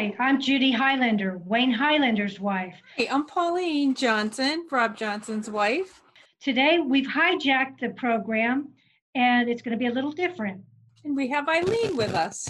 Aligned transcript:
Hi, 0.00 0.14
I'm 0.18 0.40
Judy 0.40 0.72
Highlander, 0.72 1.42
Wayne 1.44 1.70
Highlander's 1.70 2.40
wife. 2.40 2.74
Hey, 2.96 3.06
I'm 3.06 3.26
Pauline 3.26 3.94
Johnson, 3.94 4.66
Rob 4.70 4.96
Johnson's 4.96 5.50
wife. 5.50 6.00
Today 6.40 6.78
we've 6.78 7.06
hijacked 7.06 7.80
the 7.80 7.90
program 7.90 8.70
and 9.14 9.50
it's 9.50 9.60
going 9.60 9.72
to 9.72 9.78
be 9.78 9.88
a 9.88 9.92
little 9.92 10.12
different. 10.12 10.62
And 11.04 11.14
we 11.14 11.28
have 11.28 11.50
Eileen 11.50 11.98
with 11.98 12.14
us. 12.14 12.48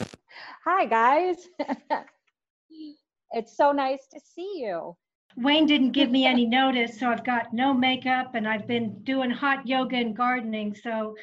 Hi, 0.64 0.86
guys. 0.86 1.48
it's 3.32 3.56
so 3.56 3.72
nice 3.72 4.06
to 4.12 4.20
see 4.20 4.60
you. 4.60 4.96
Wayne 5.36 5.66
didn't 5.66 5.90
give 5.90 6.12
me 6.12 6.26
any 6.26 6.46
notice, 6.46 7.00
so 7.00 7.08
I've 7.08 7.24
got 7.24 7.52
no 7.52 7.74
makeup 7.74 8.36
and 8.36 8.46
I've 8.46 8.68
been 8.68 9.02
doing 9.02 9.32
hot 9.32 9.66
yoga 9.66 9.96
and 9.96 10.16
gardening. 10.16 10.72
So 10.72 11.16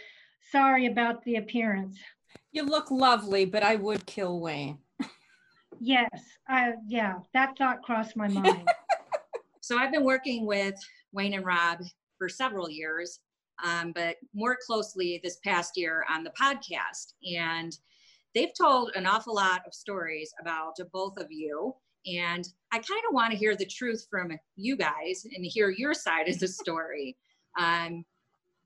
sorry 0.51 0.87
about 0.87 1.23
the 1.23 1.37
appearance. 1.37 1.97
You 2.51 2.63
look 2.63 2.91
lovely, 2.91 3.45
but 3.45 3.63
I 3.63 3.77
would 3.77 4.05
kill 4.05 4.41
Wayne. 4.41 4.79
Yes, 5.79 6.09
I, 6.47 6.73
yeah, 6.87 7.15
that 7.33 7.57
thought 7.57 7.81
crossed 7.81 8.15
my 8.15 8.27
mind. 8.27 8.67
So 9.67 9.77
I've 9.77 9.91
been 9.91 10.05
working 10.05 10.45
with 10.45 10.75
Wayne 11.11 11.33
and 11.33 11.45
Rob 11.45 11.79
for 12.17 12.29
several 12.29 12.69
years, 12.69 13.19
um, 13.63 13.91
but 13.91 14.15
more 14.33 14.57
closely 14.65 15.19
this 15.21 15.39
past 15.43 15.75
year 15.75 16.05
on 16.09 16.23
the 16.23 16.31
podcast. 16.31 17.13
And 17.35 17.77
they've 18.33 18.53
told 18.57 18.91
an 18.95 19.05
awful 19.05 19.35
lot 19.35 19.63
of 19.67 19.73
stories 19.73 20.33
about 20.39 20.77
both 20.93 21.17
of 21.17 21.27
you. 21.31 21.75
And 22.05 22.47
I 22.71 22.77
kind 22.77 23.01
of 23.09 23.13
want 23.13 23.31
to 23.31 23.37
hear 23.37 23.57
the 23.57 23.65
truth 23.65 24.07
from 24.09 24.31
you 24.55 24.77
guys 24.77 25.25
and 25.35 25.45
hear 25.45 25.69
your 25.69 25.93
side 25.93 26.29
of 26.29 26.39
the 26.39 26.47
story. 26.63 27.17
Um, 27.59 28.05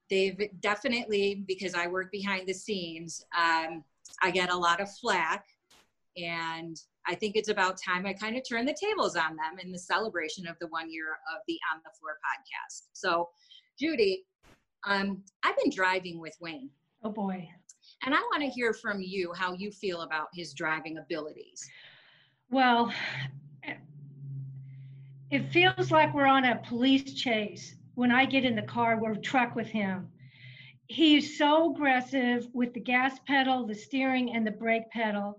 they've 0.10 0.50
definitely, 0.60 1.44
because 1.48 1.74
I 1.74 1.88
work 1.88 2.12
behind 2.12 2.48
the 2.48 2.54
scenes, 2.54 3.26
um, 3.36 3.84
I 4.22 4.30
get 4.30 4.52
a 4.52 4.56
lot 4.56 4.82
of 4.82 4.92
flack. 4.98 5.46
And 6.16 6.78
I 7.08 7.16
think 7.16 7.36
it's 7.36 7.50
about 7.50 7.78
time 7.84 8.06
I 8.06 8.14
kind 8.14 8.38
of 8.38 8.44
turn 8.48 8.66
the 8.66 8.76
tables 8.80 9.16
on 9.16 9.36
them 9.36 9.60
in 9.62 9.72
the 9.72 9.80
celebration 9.80 10.48
of 10.48 10.56
the 10.60 10.68
one 10.68 10.92
year 10.92 11.08
of 11.34 11.42
the 11.48 11.58
On 11.74 11.82
the 11.84 11.92
Floor 12.00 12.18
podcast. 12.24 12.88
So, 12.94 13.30
Judy, 13.80 14.26
um, 14.86 15.24
I've 15.44 15.58
been 15.58 15.72
driving 15.72 16.20
with 16.20 16.36
Wayne. 16.40 16.70
Oh 17.04 17.12
boy. 17.12 17.48
And 18.04 18.14
I 18.14 18.20
want 18.20 18.44
to 18.44 18.50
hear 18.50 18.74
from 18.74 19.02
you 19.02 19.34
how 19.34 19.54
you 19.54 19.72
feel 19.72 20.02
about 20.02 20.28
his 20.34 20.54
driving 20.54 20.98
abilities. 20.98 21.68
Well, 22.50 22.94
it 25.32 25.50
feels 25.52 25.92
like 25.92 26.14
we're 26.14 26.26
on 26.26 26.46
a 26.46 26.62
police 26.68 27.14
chase 27.14 27.76
when 27.96 28.12
I 28.12 28.26
get 28.26 28.44
in 28.44 28.56
the 28.56 28.62
car 28.64 29.00
or 29.02 29.16
truck 29.16 29.56
with 29.56 29.68
him. 29.68 30.10
He's 30.88 31.38
so 31.38 31.74
aggressive 31.74 32.48
with 32.54 32.74
the 32.74 32.82
gas 32.82 33.18
pedal, 33.26 33.66
the 33.66 33.74
steering, 33.74 34.36
and 34.36 34.46
the 34.46 34.52
brake 34.52 34.90
pedal. 34.92 35.38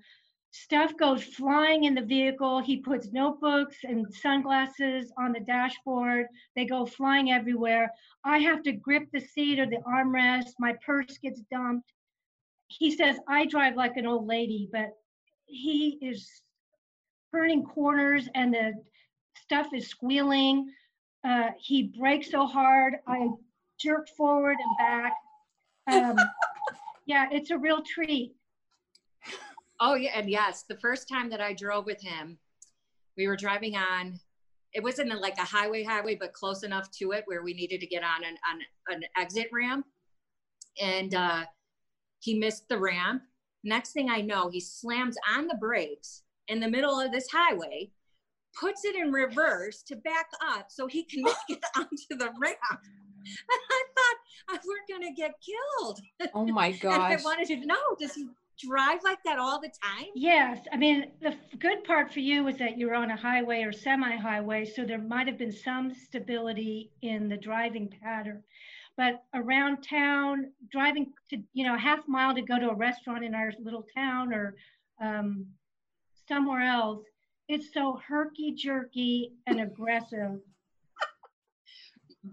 Stuff 0.55 0.95
goes 0.99 1.25
flying 1.25 1.85
in 1.85 1.95
the 1.95 2.03
vehicle. 2.03 2.61
He 2.61 2.77
puts 2.77 3.11
notebooks 3.11 3.79
and 3.85 4.07
sunglasses 4.15 5.11
on 5.19 5.33
the 5.33 5.41
dashboard. 5.41 6.27
They 6.55 6.67
go 6.67 6.85
flying 6.85 7.33
everywhere. 7.33 7.91
I 8.23 8.39
have 8.39 8.63
to 8.65 8.73
grip 8.73 9.09
the 9.13 9.21
seat 9.21 9.59
or 9.59 9.65
the 9.65 9.83
armrest. 9.87 10.51
My 10.59 10.75
purse 10.85 11.17
gets 11.23 11.41
dumped. 11.51 11.91
He 12.69 12.91
says 12.95 13.17
I 13.27 13.47
drive 13.47 13.77
like 13.77 13.97
an 13.97 14.07
old 14.07 14.27
lady, 14.27 14.69
but 14.71 14.91
he 15.47 15.99
is 16.03 16.43
turning 17.35 17.65
corners 17.65 18.29
and 18.35 18.53
the 18.53 18.75
stuff 19.43 19.69
is 19.73 19.89
squealing. 19.89 20.71
Uh, 21.25 21.49
he 21.59 21.85
brakes 21.99 22.31
so 22.31 22.47
hard, 22.47 22.97
I 23.07 23.29
jerk 23.81 24.07
forward 24.19 24.59
and 24.63 24.79
back. 24.79 25.13
Um, 25.87 26.17
yeah, 27.07 27.29
it's 27.33 27.51
a 27.51 27.59
real 27.59 27.83
treat. 27.83 28.35
Oh, 29.85 29.95
yeah. 29.95 30.13
And 30.15 30.31
yes, 30.31 30.63
the 30.69 30.77
first 30.77 31.09
time 31.09 31.29
that 31.31 31.41
I 31.41 31.53
drove 31.53 31.87
with 31.87 32.01
him, 32.01 32.39
we 33.17 33.27
were 33.27 33.37
driving 33.37 33.75
on, 33.77 34.21
it 34.73 34.83
wasn't 34.83 35.21
like 35.21 35.37
a 35.39 35.45
highway, 35.45 35.83
highway, 35.83 36.15
but 36.15 36.33
close 36.33 36.63
enough 36.63 36.89
to 36.93 37.11
it 37.11 37.25
where 37.27 37.43
we 37.43 37.53
needed 37.53 37.81
to 37.81 37.87
get 37.89 38.05
on 38.05 38.25
an, 38.25 38.37
on 38.49 38.95
an 38.95 39.03
exit 39.19 39.49
ramp. 39.53 39.85
And 40.81 41.13
uh, 41.17 41.45
he 42.21 42.39
missed 42.39 42.69
the 42.69 42.79
ramp. 42.79 43.23
Next 43.65 43.91
thing 43.91 44.09
I 44.09 44.21
know, 44.21 44.49
he 44.49 44.61
slams 44.61 45.17
on 45.29 45.49
the 45.49 45.57
brakes 45.57 46.23
in 46.47 46.61
the 46.61 46.71
middle 46.71 47.01
of 47.01 47.11
this 47.11 47.29
highway, 47.33 47.91
puts 48.59 48.85
it 48.85 48.95
in 48.95 49.11
reverse 49.11 49.83
to 49.83 49.97
back 49.97 50.27
up 50.55 50.67
so 50.71 50.87
he 50.87 51.03
can 51.03 51.23
make 51.23 51.35
it 51.49 51.65
onto 51.77 52.17
the 52.17 52.31
ramp. 52.41 52.59
And 53.25 53.61
I 53.71 53.85
thought 53.95 54.17
I 54.49 54.59
we're 54.67 54.97
gonna 54.97 55.15
get 55.15 55.35
killed. 55.41 56.01
Oh 56.35 56.45
my 56.45 56.77
and 56.83 56.93
I 56.93 57.17
wanted 57.23 57.47
to 57.47 57.65
know, 57.65 57.77
does 57.97 58.15
he 58.15 58.27
drive 58.59 59.01
like 59.05 59.23
that 59.25 59.39
all 59.39 59.61
the 59.61 59.69
time? 59.69 60.07
Yes, 60.15 60.59
I 60.73 60.77
mean, 60.77 61.11
the 61.21 61.37
good 61.59 61.85
part 61.85 62.13
for 62.13 62.21
you 62.21 62.45
was 62.45 62.57
that 62.59 62.79
you're 62.79 62.95
on 62.95 63.11
a 63.11 63.17
highway 63.17 63.63
or 63.63 63.73
semi-highway, 63.73 64.65
so 64.65 64.85
there 64.85 64.99
might 64.99 65.27
have 65.27 65.39
been 65.39 65.53
some 65.53 65.95
stability 65.95 66.91
in 67.03 67.29
the 67.29 67.37
driving 67.37 67.93
pattern. 68.03 68.43
But 68.97 69.25
around 69.35 69.83
town, 69.83 70.51
driving 70.71 71.13
to, 71.31 71.39
you 71.55 71.65
know, 71.65 71.75
a 71.75 71.79
half 71.79 72.07
mile 72.07 72.35
to 72.35 72.43
go 72.43 72.59
to 72.59 72.71
a 72.71 72.75
restaurant 72.75 73.25
in 73.25 73.35
our 73.35 73.53
little 73.63 73.87
town 73.95 74.35
or 74.35 74.55
um, 75.01 75.47
somewhere 76.29 76.63
else, 76.63 77.05
it's 77.49 77.73
so 77.73 78.01
herky-jerky 78.07 79.33
and 79.47 79.61
aggressive. 79.61 80.39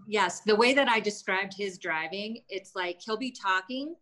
Yes, 0.06 0.42
the 0.42 0.54
way 0.54 0.72
that 0.72 0.88
I 0.88 1.00
described 1.00 1.52
his 1.52 1.76
driving, 1.76 2.44
it's 2.48 2.76
like 2.76 3.00
he'll 3.04 3.16
be 3.16 3.32
talking 3.32 3.96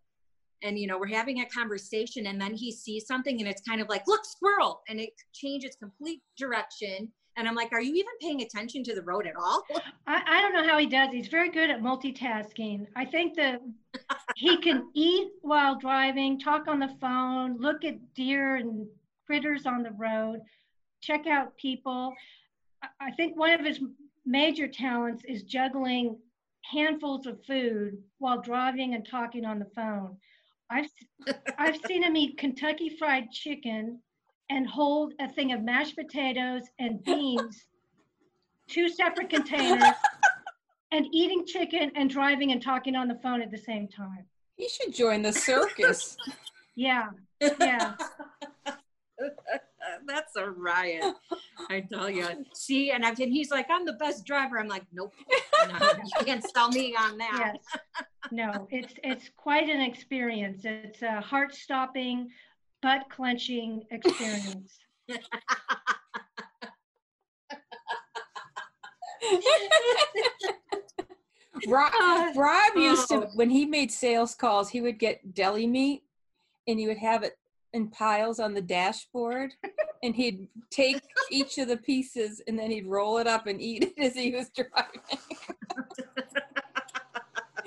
and 0.62 0.78
you 0.78 0.86
know, 0.86 0.98
we're 0.98 1.06
having 1.06 1.40
a 1.40 1.46
conversation 1.46 2.26
and 2.26 2.40
then 2.40 2.54
he 2.54 2.72
sees 2.72 3.06
something 3.06 3.38
and 3.40 3.48
it's 3.48 3.62
kind 3.62 3.80
of 3.80 3.88
like, 3.88 4.02
look, 4.06 4.24
squirrel, 4.24 4.82
and 4.88 5.00
it 5.00 5.10
changes 5.32 5.76
complete 5.80 6.20
direction. 6.36 7.10
And 7.36 7.46
I'm 7.46 7.54
like, 7.54 7.72
are 7.72 7.80
you 7.80 7.94
even 7.94 8.12
paying 8.20 8.42
attention 8.42 8.82
to 8.84 8.94
the 8.94 9.02
road 9.02 9.26
at 9.26 9.34
all? 9.36 9.62
I, 10.08 10.22
I 10.26 10.40
don't 10.42 10.52
know 10.54 10.66
how 10.66 10.76
he 10.78 10.86
does. 10.86 11.10
He's 11.12 11.28
very 11.28 11.50
good 11.50 11.70
at 11.70 11.80
multitasking. 11.80 12.86
I 12.96 13.04
think 13.04 13.36
that 13.36 13.60
he 14.34 14.56
can 14.60 14.90
eat 14.94 15.28
while 15.42 15.76
driving, 15.78 16.40
talk 16.40 16.66
on 16.66 16.80
the 16.80 16.94
phone, 17.00 17.58
look 17.58 17.84
at 17.84 18.14
deer 18.14 18.56
and 18.56 18.86
critters 19.26 19.66
on 19.66 19.82
the 19.84 19.92
road, 19.92 20.40
check 21.00 21.26
out 21.28 21.56
people. 21.56 22.12
I- 22.82 22.88
I 23.08 23.10
think 23.12 23.36
one 23.38 23.50
of 23.52 23.64
his 23.64 23.80
major 24.26 24.66
talents 24.66 25.22
is 25.28 25.42
juggling 25.44 26.16
handfuls 26.64 27.26
of 27.26 27.38
food 27.46 28.02
while 28.18 28.40
driving 28.40 28.94
and 28.94 29.06
talking 29.06 29.44
on 29.44 29.58
the 29.58 29.70
phone. 29.76 30.16
I've 30.70 30.84
s- 30.84 31.34
I've 31.58 31.76
seen 31.86 32.02
him 32.02 32.16
eat 32.16 32.38
Kentucky 32.38 32.90
Fried 32.90 33.30
Chicken 33.30 34.00
and 34.50 34.66
hold 34.68 35.14
a 35.20 35.28
thing 35.28 35.52
of 35.52 35.62
mashed 35.62 35.96
potatoes 35.96 36.62
and 36.78 37.02
beans, 37.04 37.66
two 38.68 38.88
separate 38.88 39.30
containers, 39.30 39.94
and 40.92 41.06
eating 41.12 41.44
chicken 41.46 41.90
and 41.96 42.08
driving 42.08 42.52
and 42.52 42.62
talking 42.62 42.96
on 42.96 43.08
the 43.08 43.18
phone 43.22 43.42
at 43.42 43.50
the 43.50 43.58
same 43.58 43.88
time. 43.88 44.24
He 44.56 44.68
should 44.68 44.94
join 44.94 45.22
the 45.22 45.32
circus. 45.32 46.16
Yeah, 46.74 47.08
yeah. 47.60 47.94
That's 50.06 50.36
a 50.36 50.48
riot. 50.50 51.14
I 51.68 51.80
tell 51.80 52.08
you. 52.08 52.26
See, 52.54 52.90
and 52.92 53.04
I've 53.04 53.18
and 53.20 53.32
he's 53.32 53.50
like, 53.50 53.66
I'm 53.70 53.84
the 53.84 53.92
best 53.94 54.24
driver. 54.24 54.58
I'm 54.58 54.68
like, 54.68 54.84
nope. 54.92 55.12
No, 55.68 55.74
you 56.04 56.24
can't 56.24 56.44
sell 56.54 56.68
me 56.70 56.94
on 56.96 57.18
that. 57.18 57.52
Yes. 57.54 57.80
No, 58.30 58.68
it's 58.70 58.94
it's 59.02 59.30
quite 59.36 59.68
an 59.68 59.80
experience. 59.80 60.62
It's 60.64 61.02
a 61.02 61.20
heart-stopping, 61.20 62.28
butt-clenching 62.82 63.84
experience. 63.90 64.78
Rob, 71.66 71.92
uh, 72.00 72.32
Rob 72.36 72.76
used 72.76 73.08
to, 73.08 73.16
Oh. 73.26 73.30
when 73.34 73.50
he 73.50 73.64
made 73.66 73.90
sales 73.90 74.34
calls, 74.34 74.70
he 74.70 74.80
would 74.80 74.98
get 74.98 75.34
deli 75.34 75.66
meat 75.66 76.04
and 76.66 76.78
he 76.78 76.86
would 76.86 76.98
have 76.98 77.22
it 77.24 77.36
in 77.72 77.88
piles 77.88 78.38
on 78.40 78.54
the 78.54 78.62
dashboard 78.62 79.54
and 80.02 80.14
he'd 80.14 80.48
take 80.70 81.02
each 81.30 81.58
of 81.58 81.68
the 81.68 81.76
pieces 81.76 82.40
and 82.46 82.58
then 82.58 82.70
he'd 82.70 82.86
roll 82.86 83.18
it 83.18 83.26
up 83.26 83.46
and 83.46 83.60
eat 83.60 83.84
it 83.84 83.98
as 83.98 84.14
he 84.14 84.30
was 84.32 84.50
driving. 84.50 85.02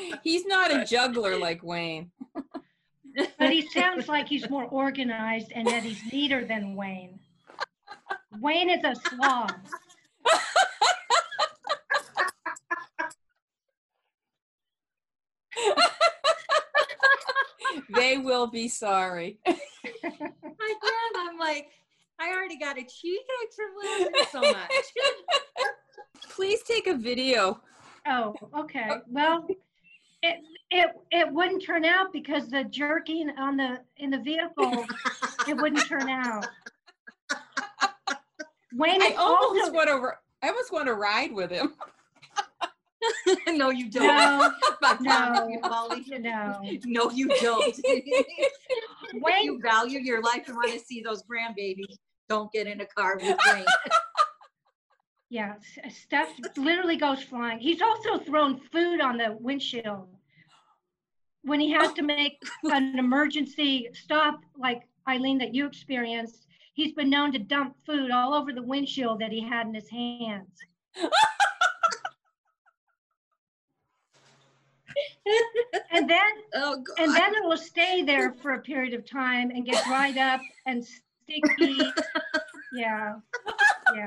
He's 0.23 0.45
not 0.45 0.71
a 0.71 0.85
juggler 0.85 1.37
like 1.37 1.63
Wayne. 1.63 2.11
But 3.37 3.51
he 3.51 3.67
sounds 3.67 4.07
like 4.07 4.29
he's 4.29 4.49
more 4.49 4.63
organized 4.63 5.51
and 5.53 5.67
that 5.67 5.83
he's 5.83 5.99
neater 6.13 6.45
than 6.45 6.77
Wayne. 6.77 7.19
Wayne 8.39 8.69
is 8.69 8.81
a 8.85 8.95
slob. 8.95 9.51
They 17.93 18.17
will 18.17 18.47
be 18.47 18.69
sorry. 18.69 19.39
I 19.45 19.51
did. 20.01 20.31
I'm 21.17 21.37
like, 21.37 21.67
I 22.19 22.29
already 22.31 22.57
got 22.57 22.77
a 22.77 22.83
cheesecake 22.83 23.51
from 23.55 23.71
laughing 23.83 24.25
so 24.31 24.41
much. 24.41 24.71
Please 26.29 26.63
take 26.63 26.87
a 26.87 26.95
video. 26.95 27.61
Oh, 28.07 28.33
okay. 28.57 28.91
Well, 29.07 29.47
it 30.23 30.37
it 30.69 30.89
it 31.11 31.31
wouldn't 31.31 31.63
turn 31.63 31.85
out 31.85 32.13
because 32.13 32.47
the 32.49 32.63
jerking 32.65 33.29
on 33.37 33.57
the 33.57 33.79
in 33.97 34.09
the 34.11 34.19
vehicle, 34.19 34.85
it 35.47 35.55
wouldn't 35.55 35.87
turn 35.87 36.09
out. 36.09 36.47
Wayne 38.73 39.01
I 39.01 39.15
almost 39.17 39.61
also, 39.63 39.73
want 39.73 39.89
to. 39.89 40.11
I 40.43 40.49
almost 40.49 40.71
want 40.71 40.87
to 40.87 40.93
ride 40.93 41.33
with 41.33 41.51
him. 41.51 41.73
no, 43.49 43.69
you 43.69 43.89
don't. 43.89 44.05
no, 44.81 44.97
no. 45.01 45.47
you, 45.49 46.19
no. 46.19 46.61
No, 46.85 47.11
you 47.11 47.27
don't. 47.41 47.75
if 47.83 48.55
Wayne, 49.13 49.43
you 49.43 49.59
value 49.61 49.99
your 49.99 50.21
life 50.21 50.47
and 50.47 50.55
want 50.55 50.71
to 50.71 50.79
see 50.79 51.01
those 51.01 51.23
grandbabies, 51.23 51.97
don't 52.29 52.51
get 52.51 52.67
in 52.67 52.79
a 52.81 52.85
car 52.85 53.17
with 53.17 53.37
Wayne. 53.53 53.65
yeah, 55.29 55.55
s- 55.83 55.95
stuff 55.95 56.29
literally 56.55 56.97
goes 56.97 57.23
flying. 57.23 57.59
He's 57.59 57.81
also 57.81 58.19
thrown 58.19 58.61
food 58.71 59.01
on 59.01 59.17
the 59.17 59.35
windshield. 59.39 60.07
When 61.43 61.59
he 61.59 61.71
has 61.71 61.93
to 61.97 62.01
make 62.01 62.41
an 62.63 62.97
emergency 62.97 63.89
stop, 63.93 64.41
like 64.57 64.83
Eileen 65.07 65.37
that 65.39 65.53
you 65.53 65.65
experienced, 65.65 66.47
he's 66.73 66.93
been 66.93 67.09
known 67.09 67.31
to 67.33 67.39
dump 67.39 67.75
food 67.85 68.11
all 68.11 68.33
over 68.33 68.51
the 68.53 68.63
windshield 68.63 69.19
that 69.19 69.31
he 69.31 69.41
had 69.41 69.67
in 69.67 69.73
his 69.73 69.89
hands. 69.89 70.57
And 75.91 76.09
then 76.09 76.31
Oh. 76.53 76.83
And 76.97 77.15
then 77.15 77.35
it 77.35 77.43
will 77.43 77.57
stay 77.57 78.01
there 78.01 78.33
for 78.33 78.53
a 78.53 78.59
period 78.59 78.93
of 78.93 79.09
time 79.09 79.51
and 79.51 79.65
get 79.65 79.83
dried 79.85 80.17
up 80.17 80.41
and 80.65 80.85
sticky. 80.85 81.81
Yeah, 82.73 83.15
yeah. 83.93 84.05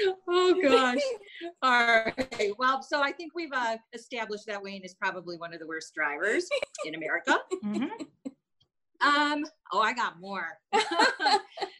oh, 0.28 0.60
gosh. 0.62 0.98
All 1.62 2.04
right. 2.16 2.52
Well, 2.58 2.82
so 2.82 3.02
I 3.02 3.12
think 3.12 3.32
we've 3.34 3.52
uh, 3.52 3.76
established 3.92 4.46
that 4.46 4.62
Wayne 4.62 4.82
is 4.84 4.94
probably 4.94 5.36
one 5.36 5.52
of 5.52 5.60
the 5.60 5.66
worst 5.66 5.94
drivers 5.94 6.48
in 6.84 6.94
America. 6.94 7.38
Mhm. 7.64 7.90
Um, 9.00 9.44
oh, 9.72 9.80
I 9.80 9.92
got 9.94 10.20
more. 10.20 10.46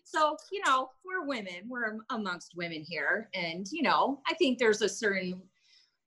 so, 0.05 0.37
you 0.50 0.61
know, 0.67 0.88
we're 1.05 1.25
women, 1.26 1.69
we're 1.69 1.99
amongst 2.11 2.53
women 2.56 2.85
here. 2.87 3.29
And, 3.32 3.64
you 3.70 3.82
know, 3.82 4.20
I 4.29 4.35
think 4.35 4.58
there's 4.58 4.82
a 4.82 4.88
certain 4.88 5.41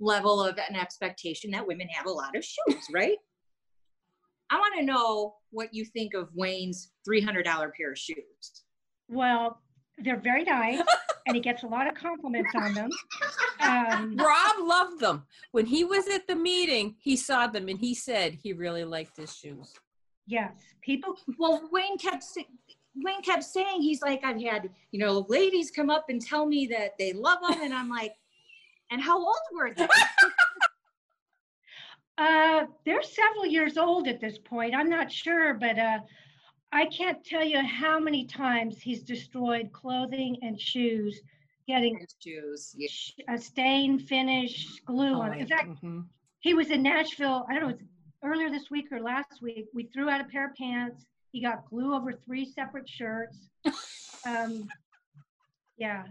level 0.01 0.43
of 0.43 0.57
an 0.69 0.75
expectation 0.75 1.51
that 1.51 1.65
women 1.65 1.87
have 1.89 2.05
a 2.05 2.11
lot 2.11 2.35
of 2.35 2.43
shoes, 2.43 2.83
right? 2.93 3.17
I 4.49 4.57
want 4.57 4.73
to 4.77 4.85
know 4.85 5.35
what 5.51 5.73
you 5.73 5.85
think 5.85 6.13
of 6.13 6.29
Wayne's 6.35 6.91
$300 7.07 7.43
pair 7.45 7.91
of 7.91 7.97
shoes. 7.97 8.63
Well, 9.07 9.61
they're 9.97 10.19
very 10.19 10.43
nice 10.43 10.81
and 11.25 11.35
he 11.35 11.41
gets 11.41 11.63
a 11.63 11.67
lot 11.67 11.87
of 11.87 11.95
compliments 11.95 12.51
on 12.55 12.73
them. 12.73 12.89
Um, 13.61 14.17
Rob 14.17 14.55
loved 14.59 14.99
them. 14.99 15.23
When 15.51 15.65
he 15.65 15.83
was 15.83 16.07
at 16.09 16.27
the 16.27 16.35
meeting, 16.35 16.95
he 16.99 17.15
saw 17.15 17.47
them 17.47 17.69
and 17.69 17.79
he 17.79 17.95
said 17.95 18.37
he 18.43 18.53
really 18.53 18.83
liked 18.83 19.17
his 19.17 19.35
shoes. 19.35 19.73
yes, 20.27 20.51
people, 20.81 21.15
Well, 21.39 21.69
Wayne 21.71 21.97
kept 21.97 22.23
sa- 22.23 22.41
Wayne 22.97 23.21
kept 23.21 23.43
saying 23.43 23.81
he's 23.81 24.01
like 24.01 24.21
I've 24.23 24.41
had 24.41 24.69
you 24.91 24.99
know 24.99 25.25
ladies 25.29 25.71
come 25.71 25.89
up 25.89 26.05
and 26.09 26.21
tell 26.21 26.45
me 26.45 26.67
that 26.67 26.97
they 26.97 27.13
love 27.13 27.39
them, 27.47 27.61
and 27.61 27.73
I'm 27.73 27.89
like, 27.89 28.13
and 28.91 29.01
how 29.01 29.17
old 29.17 29.35
were 29.53 29.73
they? 29.75 29.87
uh, 32.17 32.65
they're 32.85 33.03
several 33.03 33.45
years 33.45 33.77
old 33.77 34.07
at 34.07 34.21
this 34.21 34.37
point. 34.37 34.73
I'm 34.73 34.89
not 34.89 35.11
sure, 35.11 35.53
but 35.53 35.77
uh, 35.77 35.99
I 36.75 36.85
can't 36.87 37.23
tell 37.23 37.43
you 37.43 37.61
how 37.61 37.99
many 37.99 38.25
times 38.25 38.81
he's 38.81 39.01
destroyed 39.01 39.71
clothing 39.71 40.37
and 40.41 40.59
shoes, 40.59 41.21
getting 41.67 41.97
His 41.97 42.15
shoes. 42.21 42.75
Yeah. 42.77 43.33
a 43.33 43.37
stain, 43.37 43.97
finish, 43.97 44.81
glue 44.81 45.13
on. 45.13 45.33
it. 45.33 45.39
In 45.39 45.47
fact, 45.47 45.69
Mhm. 45.81 46.05
he 46.41 46.53
was 46.53 46.71
in 46.71 46.83
Nashville, 46.83 47.45
I 47.49 47.57
don't 47.59 47.79
know, 47.79 47.87
earlier 48.23 48.49
this 48.49 48.69
week 48.69 48.91
or 48.91 48.99
last 48.99 49.41
week. 49.41 49.67
We 49.73 49.83
threw 49.83 50.09
out 50.09 50.19
a 50.19 50.25
pair 50.25 50.49
of 50.49 50.55
pants. 50.55 51.05
He 51.31 51.39
got 51.41 51.65
glue 51.69 51.93
over 51.93 52.11
three 52.11 52.45
separate 52.45 52.87
shirts. 52.89 53.37
Um, 54.27 54.67
yeah, 55.77 56.07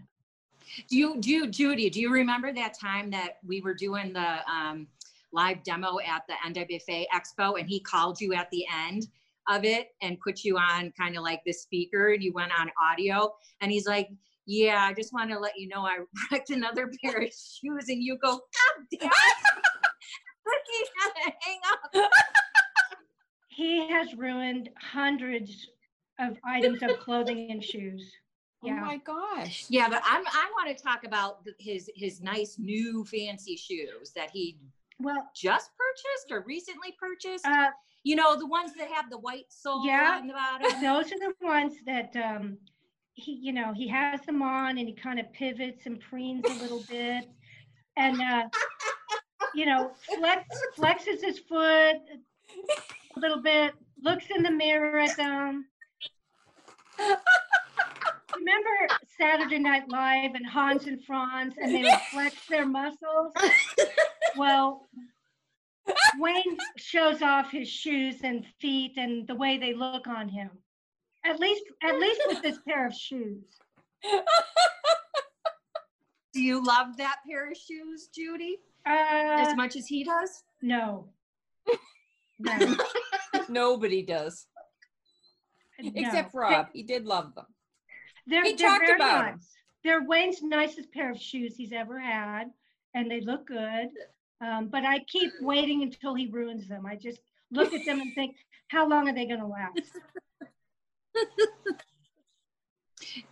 Do 0.89 0.97
you 0.97 1.21
do 1.21 1.29
you, 1.31 1.47
Judy? 1.49 1.91
Do 1.91 2.01
you 2.01 2.13
remember 2.13 2.53
that 2.53 2.75
time 2.79 3.11
that 3.11 3.39
we 3.45 3.61
were 3.61 3.75
doing 3.75 4.13
the 4.13 4.49
um, 4.49 4.87
live 5.33 5.65
demo 5.65 5.99
at 5.99 6.25
the 6.29 6.35
NWFA 6.47 7.07
Expo, 7.13 7.59
and 7.59 7.69
he 7.69 7.81
called 7.81 8.21
you 8.21 8.33
at 8.35 8.49
the 8.53 8.65
end 8.73 9.09
of 9.49 9.65
it 9.65 9.89
and 10.03 10.19
put 10.21 10.45
you 10.45 10.57
on 10.57 10.93
kind 10.99 11.17
of 11.17 11.23
like 11.23 11.41
the 11.45 11.53
speaker, 11.53 12.13
and 12.13 12.23
you 12.23 12.33
went 12.33 12.53
on 12.59 12.71
audio, 12.83 13.33
and 13.61 13.71
he's 13.73 13.87
like. 13.87 14.09
Yeah, 14.47 14.87
I 14.91 14.93
just 14.93 15.15
want 15.15 15.31
to 15.31 15.39
let 15.39 15.57
you 15.57 15.69
know 15.69 15.87
I 15.87 16.01
wrecked 16.31 16.51
another 16.51 16.91
pair 17.03 17.17
of 17.23 17.29
shoes, 17.31 17.87
and 17.89 18.03
you 18.03 18.19
go, 18.19 18.33
God 18.33 18.87
damn 19.01 19.09
it! 19.09 19.11
Ricky 20.45 20.91
had 21.01 21.13
to 21.13 21.33
hang 21.41 21.59
up. 21.73 22.11
he 23.49 23.89
has 23.89 24.15
ruined 24.15 24.69
hundreds 24.79 25.67
of 26.19 26.37
items 26.45 26.83
of 26.83 26.99
clothing 27.01 27.51
and 27.51 27.65
shoes. 27.65 28.13
Oh 28.63 28.67
Yeah, 28.69 28.81
my 28.81 28.99
gosh. 28.99 29.65
Yeah, 29.71 29.89
but 29.89 30.03
I'm 30.05 30.27
I 30.27 30.51
want 30.59 30.77
to 30.77 30.83
talk 30.83 31.05
about 31.05 31.39
his 31.59 31.89
his 31.95 32.21
nice 32.21 32.57
new 32.59 33.05
fancy 33.07 33.57
shoes 33.57 34.13
that 34.15 34.29
he 34.31 34.59
well, 35.01 35.29
just 35.35 35.71
purchased 35.77 36.31
or 36.33 36.45
recently 36.47 36.95
purchased. 36.99 37.47
uh, 37.47 37.71
you 38.05 38.17
know, 38.17 38.37
the 38.37 38.47
ones 38.47 38.73
that 38.79 38.89
have 38.91 39.09
the 39.11 39.19
white 39.19 39.47
sole 39.49 39.85
Yeah. 39.87 40.19
on 40.21 40.27
the 40.27 40.35
bottom. 40.35 40.81
those 40.83 41.07
are 41.13 41.19
the 41.19 41.33
ones 41.41 41.75
that 41.87 42.15
um, 42.17 42.59
he, 43.15 43.33
you 43.33 43.53
know, 43.53 43.73
he 43.75 43.89
has 43.89 44.21
them 44.23 44.43
on 44.43 44.77
and 44.79 44.87
he 44.89 44.95
kind 44.95 45.19
of 45.19 45.33
pivots 45.33 45.87
and 45.87 46.03
preens 46.03 46.45
a 46.45 46.63
little 46.63 46.85
bit, 46.89 47.25
and 47.97 48.21
uh, 48.21 48.43
you 49.55 49.67
know, 49.67 49.93
flex 50.19 50.45
flexes 50.77 51.23
his 51.23 51.39
foot 51.39 51.97
a 53.17 53.21
little 53.21 53.41
bit, 53.41 53.73
looks 54.03 54.27
in 54.35 54.43
the 54.43 54.51
mirror 54.51 54.99
at 54.99 55.17
them. 55.17 55.65
Remember 58.37 58.71
Saturday 59.19 59.59
Night 59.61 59.89
Live 59.89 60.35
and 60.35 60.45
Hans 60.47 60.87
and 60.87 61.03
Franz, 61.05 61.55
and 61.57 61.75
they 61.75 61.83
would 61.83 62.01
flex 62.13 62.35
their 62.51 62.67
muscles? 62.67 63.33
Well, 64.37 64.89
Wayne 66.19 66.57
shows 66.77 67.23
off 67.23 67.51
his 67.51 67.69
shoes 67.69 68.17
and 68.23 68.45
feet 68.61 68.93
and 68.97 69.27
the 69.27 69.35
way 69.35 69.59
they 69.59 69.75
look 69.75 70.07
on 70.07 70.29
him. 70.29 70.51
At 71.25 71.41
least, 71.41 71.63
at 71.83 71.99
least 71.99 72.21
with 72.27 72.43
this 72.43 72.59
pair 72.67 72.87
of 72.87 72.95
shoes. 72.95 73.45
Do 76.33 76.43
you 76.43 76.65
love 76.65 76.97
that 76.97 77.17
pair 77.29 77.51
of 77.51 77.57
shoes, 77.57 78.09
Judy, 78.15 78.59
Uh, 78.87 78.91
as 79.39 79.57
much 79.57 79.77
as 79.77 79.87
he 79.87 80.05
does? 80.05 80.43
no. 80.63 81.09
No. 82.41 82.77
Nobody 83.49 84.03
does. 84.03 84.49
no. 85.81 85.93
Except 85.95 86.35
Rob. 86.35 86.67
He 86.73 86.83
did 86.83 87.07
love 87.07 87.33
them. 87.37 87.47
They're, 88.27 88.43
He 88.43 88.55
they're 88.55 88.69
talked 88.69 88.87
very 88.87 88.97
about 88.99 89.25
'em. 89.27 89.33
nice. 89.37 89.51
They're 89.85 90.03
Wayne's 90.03 90.43
nicest 90.43 90.91
pair 90.91 91.13
of 91.13 91.19
shoes 91.21 91.55
he's 91.57 91.73
ever 91.73 91.99
had, 92.01 92.51
and 92.95 93.09
they 93.09 93.21
look 93.21 93.47
good. 93.47 93.89
Um, 94.45 94.69
but 94.69 94.85
I 94.85 94.99
keep 95.01 95.33
waiting 95.41 95.83
until 95.83 96.15
he 96.15 96.27
ruins 96.27 96.69
them. 96.69 96.85
I 96.87 96.97
just 96.97 97.21
look 97.51 97.73
at 97.73 97.85
them 97.87 98.01
and 98.01 98.15
think, 98.15 98.37
how 98.69 98.89
long 98.89 99.09
are 99.09 99.15
they 99.15 99.27
going 99.27 99.41
to 99.41 99.47
last? 99.47 99.81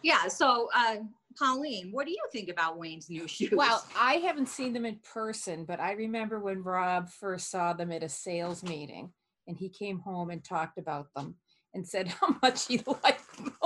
Yeah. 0.03 0.29
So, 0.29 0.69
uh, 0.75 0.97
Pauline, 1.39 1.91
what 1.93 2.07
do 2.07 2.13
you 2.13 2.23
think 2.31 2.49
about 2.49 2.79
Wayne's 2.79 3.09
new 3.11 3.27
shoes? 3.27 3.51
Well, 3.53 3.85
I 3.99 4.15
haven't 4.15 4.49
seen 4.49 4.73
them 4.73 4.85
in 4.85 4.99
person, 5.13 5.65
but 5.65 5.81
I 5.81 5.93
remember 5.93 6.39
when 6.39 6.63
Rob 6.63 7.09
first 7.09 7.51
saw 7.51 7.73
them 7.73 7.91
at 7.91 8.03
a 8.03 8.09
sales 8.09 8.63
meeting 8.63 9.13
and 9.49 9.57
he 9.57 9.69
came 9.69 9.99
home 9.99 10.31
and 10.31 10.45
talked 10.45 10.79
about 10.79 11.09
them 11.17 11.37
and 11.75 11.87
said 11.89 12.09
how 12.21 12.37
much 12.43 12.67
he 12.67 12.79
liked 12.87 13.37
them. 13.37 13.57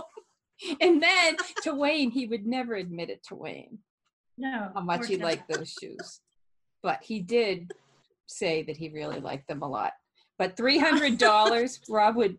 And 0.80 1.02
then 1.02 1.36
to 1.64 1.74
Wayne, 1.74 2.10
he 2.10 2.26
would 2.26 2.46
never 2.46 2.74
admit 2.74 3.10
it 3.10 3.22
to 3.28 3.34
Wayne 3.34 3.78
No. 4.38 4.70
how 4.74 4.80
much 4.80 5.06
he 5.08 5.16
not. 5.16 5.24
liked 5.24 5.48
those 5.52 5.70
shoes. 5.78 6.20
But 6.86 7.02
he 7.02 7.18
did 7.18 7.72
say 8.26 8.62
that 8.62 8.76
he 8.76 8.90
really 8.90 9.18
liked 9.18 9.48
them 9.48 9.62
a 9.62 9.68
lot. 9.68 9.94
But 10.38 10.56
$300, 10.56 11.80
Rob 11.90 12.14
would 12.14 12.38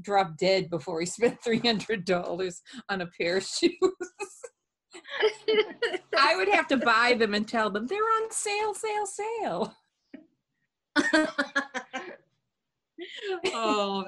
drop 0.00 0.36
dead 0.36 0.70
before 0.70 1.00
he 1.00 1.06
spent 1.06 1.42
$300 1.42 2.60
on 2.88 3.00
a 3.00 3.06
pair 3.06 3.38
of 3.38 3.42
shoes. 3.42 3.72
I 6.16 6.36
would 6.36 6.48
have 6.50 6.68
to 6.68 6.76
buy 6.76 7.14
them 7.18 7.34
and 7.34 7.48
tell 7.48 7.70
them 7.70 7.88
they're 7.88 7.98
on 7.98 8.30
sale, 8.30 8.72
sale, 8.72 9.06
sale. 9.06 9.74
oh, 13.46 14.04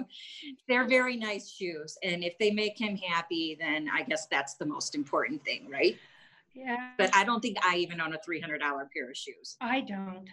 they're 0.69 0.87
very 0.87 1.17
nice 1.17 1.51
shoes. 1.51 1.99
And 2.05 2.23
if 2.23 2.39
they 2.39 2.53
make 2.53 2.79
him 2.79 2.97
happy, 2.97 3.57
then 3.59 3.89
I 3.93 4.05
guess 4.05 4.29
that's 4.31 4.55
the 4.55 4.67
most 4.67 4.95
important 4.95 5.45
thing, 5.45 5.69
right? 5.69 5.99
Yeah, 6.55 6.91
But 6.97 7.11
I 7.15 7.25
don't 7.25 7.41
think 7.41 7.59
I 7.63 7.77
even 7.77 8.01
own 8.01 8.15
a 8.15 8.19
$300 8.19 8.59
pair 8.61 9.11
of 9.11 9.17
shoes. 9.17 9.57
I 9.61 9.81
don't. 9.81 10.29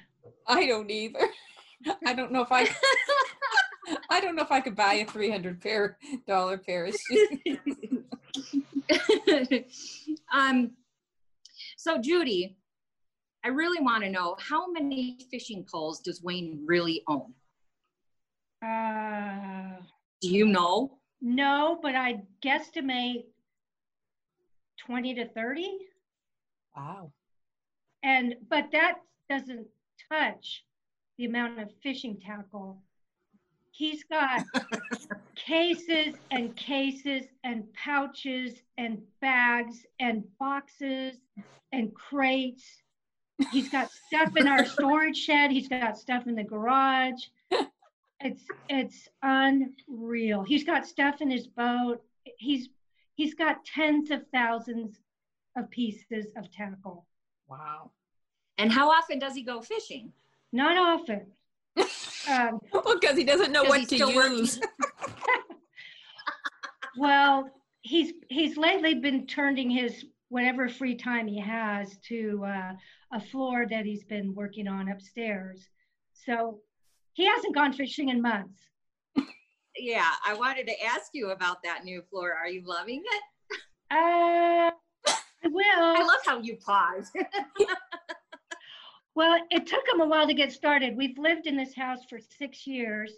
I 0.48 0.68
don't 0.68 0.90
either. 0.90 1.28
I 2.06 2.14
don't 2.14 2.32
know 2.32 2.42
if 2.42 2.52
I 2.52 2.70
I 4.12 4.22
don't 4.22 4.36
know 4.36 4.44
if 4.44 4.52
I 4.52 4.62
could 4.62 4.76
buy 4.76 4.94
a 4.94 5.06
three 5.06 5.32
hundred 5.32 5.60
pair 5.60 5.98
dollar 6.28 6.60
pair 6.60 6.86
of 6.86 6.96
shoes. 6.96 7.58
um, 10.34 10.72
so 11.78 11.98
Judy, 12.00 12.56
I 13.44 13.48
really 13.48 13.82
want 13.82 14.04
to 14.04 14.12
know 14.12 14.36
how 14.40 14.72
many 14.72 15.18
fishing 15.32 15.66
poles 15.70 16.02
does 16.02 16.22
Wayne 16.22 16.64
really 16.66 17.02
own? 17.08 17.34
Uh, 18.64 19.82
Do 20.22 20.30
you 20.30 20.46
know? 20.46 21.00
no, 21.20 21.80
but 21.82 21.96
I 21.96 22.22
guesstimate 22.46 23.26
20 24.86 25.16
to 25.16 25.28
30. 25.30 25.78
Wow. 26.76 27.12
And, 28.04 28.36
but 28.50 28.72
that 28.72 28.96
doesn't 29.30 29.68
touch 30.12 30.64
the 31.18 31.26
amount 31.26 31.60
of 31.60 31.70
fishing 31.84 32.18
tackle. 32.20 32.82
He's 33.72 34.04
got 34.04 34.44
cases 35.36 36.16
and 36.30 36.56
cases 36.56 37.26
and 37.44 37.72
pouches 37.74 38.62
and 38.78 39.02
bags 39.22 39.86
and 40.00 40.24
boxes 40.40 41.18
and 41.72 41.94
crates. 41.94 42.82
He's 43.52 43.70
got 43.70 43.90
stuff 44.08 44.36
in 44.36 44.48
our 44.48 44.66
storage 44.66 45.18
shed. 45.18 45.52
He's 45.52 45.68
got 45.68 45.98
stuff 45.98 46.28
in 46.28 46.36
the 46.36 46.44
garage. 46.44 47.22
It's 48.24 48.44
it's 48.70 49.10
unreal. 49.24 50.44
He's 50.44 50.64
got 50.64 50.86
stuff 50.86 51.22
in 51.22 51.32
his 51.32 51.48
boat. 51.48 52.04
He's 52.38 52.70
he's 53.16 53.34
got 53.34 53.66
tens 53.66 54.12
of 54.12 54.22
thousands 54.32 55.00
of 55.58 55.70
pieces 55.70 56.28
of 56.38 56.52
tackle. 56.52 57.06
Wow. 57.48 57.92
And 58.58 58.72
how 58.72 58.90
often 58.90 59.20
does 59.20 59.36
he 59.36 59.44
go 59.44 59.62
fishing? 59.62 60.14
Not 60.52 60.78
often. 60.78 61.28
Um, 62.30 62.60
Well, 62.72 63.00
because 63.02 63.18
he 63.18 63.24
doesn't 63.24 63.52
know 63.52 63.64
what 63.64 63.90
to 63.90 63.96
use. 63.98 64.60
well, 66.98 67.50
he's 67.82 68.14
he's 68.30 68.58
lately 68.58 68.94
been 68.94 69.26
turning 69.26 69.72
his 69.72 70.06
whatever 70.30 70.70
free 70.70 70.96
time 70.96 71.26
he 71.26 71.40
has 71.40 71.98
to 72.10 72.44
uh, 72.46 72.74
a 73.12 73.20
floor 73.20 73.66
that 73.68 73.86
he's 73.86 74.04
been 74.04 74.36
working 74.36 74.68
on 74.68 74.90
upstairs. 74.90 75.68
So 76.14 76.60
he 77.14 77.26
hasn't 77.26 77.56
gone 77.56 77.74
fishing 77.74 78.10
in 78.10 78.22
months. 78.22 78.60
Yeah, 79.76 80.08
I 80.26 80.34
wanted 80.36 80.68
to 80.68 80.84
ask 80.84 81.10
you 81.14 81.32
about 81.32 81.64
that 81.64 81.84
new 81.84 82.02
floor. 82.10 82.34
Are 82.34 82.48
you 82.48 82.62
loving 82.66 83.04
it? 83.04 83.24
Uh, 83.90 84.72
I 85.44 85.48
will. 85.48 85.64
I 85.66 86.04
love 86.04 86.20
how 86.26 86.40
you 86.40 86.58
pause. 86.58 87.12
Well, 89.14 89.40
it 89.50 89.68
took 89.68 89.84
him 89.94 90.00
a 90.00 90.06
while 90.06 90.28
to 90.28 90.34
get 90.34 90.54
started. 90.54 90.96
We've 90.96 91.18
lived 91.18 91.46
in 91.46 91.58
this 91.58 91.76
house 91.76 92.06
for 92.10 92.18
six 92.20 92.66
years 92.66 93.14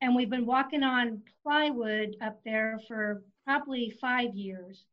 and 0.00 0.14
we've 0.14 0.30
been 0.30 0.46
walking 0.46 0.82
on 0.82 1.22
plywood 1.42 2.16
up 2.22 2.40
there 2.44 2.80
for 2.88 3.22
probably 3.44 3.90
five 4.00 4.34
years 4.34 4.84